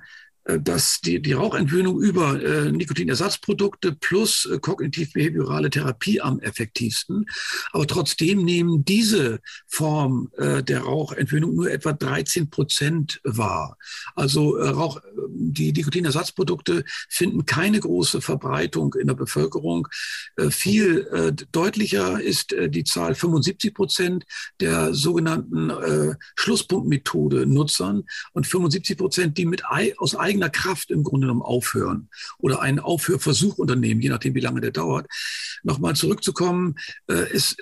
[0.60, 7.26] dass die, die Rauchentwöhnung über äh, Nikotinersatzprodukte plus äh, kognitiv-behaviorale Therapie am effektivsten.
[7.72, 13.78] Aber trotzdem nehmen diese Form äh, der Rauchentwöhnung nur etwa 13 Prozent wahr.
[14.16, 19.88] Also äh, Rauch, die Nikotinersatzprodukte finden keine große Verbreitung in der Bevölkerung.
[20.38, 24.26] Äh, viel äh, deutlicher ist äh, die Zahl 75 Prozent
[24.60, 29.64] der sogenannten äh, Schlusspunktmethode Nutzern und 75 Prozent, die mit
[29.98, 34.62] aus eigener Kraft im Grunde genommen aufhören oder einen Aufhörversuch unternehmen, je nachdem, wie lange
[34.62, 35.08] der dauert.
[35.64, 36.76] Nochmal zurückzukommen,
[37.08, 37.58] äh, es,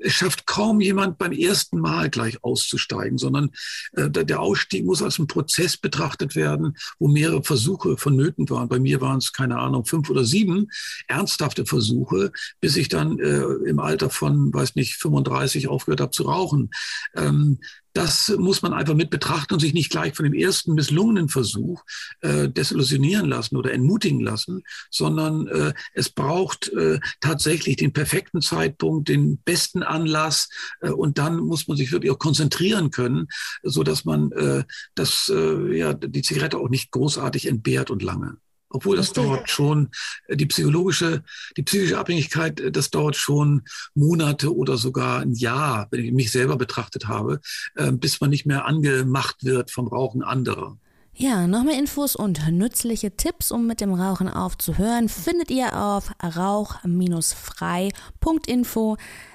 [0.00, 3.50] es schafft kaum jemand beim ersten Mal gleich auszusteigen, sondern
[3.92, 8.68] äh, der Ausstieg muss als ein Prozess betrachtet werden, wo mehrere Versuche vonnöten waren.
[8.68, 10.68] Bei mir waren es, keine Ahnung, fünf oder sieben
[11.06, 16.24] ernsthafte Versuche, bis ich dann äh, im Alter von, weiß nicht, 35 aufgehört habe zu
[16.24, 16.70] rauchen.
[17.14, 17.58] Ähm,
[17.92, 21.82] das muss man einfach mit betrachten und sich nicht gleich von dem ersten misslungenen Versuch
[22.20, 29.08] äh, desillusionieren lassen oder entmutigen lassen, sondern äh, es braucht äh, tatsächlich den perfekten Zeitpunkt,
[29.08, 30.48] den besten Anlass
[30.80, 33.26] äh, und dann muss man sich wirklich auch konzentrieren können,
[33.62, 34.64] so dass man äh,
[34.94, 38.36] das, äh, ja, die Zigarette auch nicht großartig entbehrt und lange.
[38.70, 39.90] Obwohl das dauert schon,
[40.28, 41.22] äh, die psychologische,
[41.56, 43.62] die psychische Abhängigkeit, äh, das dauert schon
[43.94, 47.40] Monate oder sogar ein Jahr, wenn ich mich selber betrachtet habe,
[47.74, 50.78] äh, bis man nicht mehr angemacht wird vom Rauchen anderer.
[51.14, 56.10] Ja, noch mehr Infos und nützliche Tipps, um mit dem Rauchen aufzuhören, findet ihr auf
[56.22, 56.96] rauch-frei.info.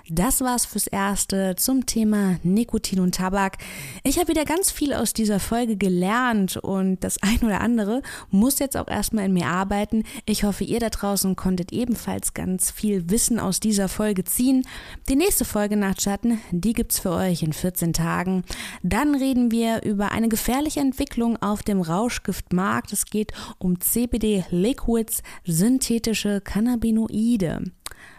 [0.07, 3.57] Das war's fürs Erste zum Thema Nikotin und Tabak.
[4.03, 8.59] Ich habe wieder ganz viel aus dieser Folge gelernt und das ein oder andere muss
[8.59, 10.03] jetzt auch erstmal in mir arbeiten.
[10.27, 14.67] Ich hoffe, ihr da draußen konntet ebenfalls ganz viel Wissen aus dieser Folge ziehen.
[15.09, 18.43] Die nächste Folge Nachtschatten, die gibt's für euch in 14 Tagen.
[18.83, 22.93] Dann reden wir über eine gefährliche Entwicklung auf dem Rauschgiftmarkt.
[22.93, 27.63] Es geht um CBD Liquids, synthetische Cannabinoide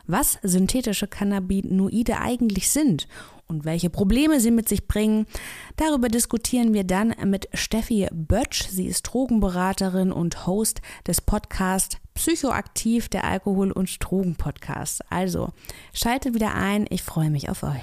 [0.06, 3.08] was synthetische Cannabinoide eigentlich sind
[3.48, 5.26] und welche Probleme sie mit sich bringen.
[5.76, 8.68] Darüber diskutieren wir dann mit Steffi Bötsch.
[8.68, 15.02] Sie ist Drogenberaterin und Host des Podcasts Psychoaktiv, der Alkohol- und Drogen-Podcast.
[15.10, 15.50] Also
[15.92, 17.82] schaltet wieder ein, ich freue mich auf euch.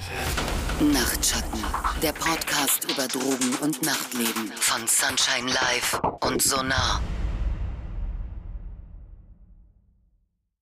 [0.92, 1.60] Nachtschatten,
[2.02, 7.00] der Podcast über Drogen und Nachtleben von Sunshine Live und Sonar.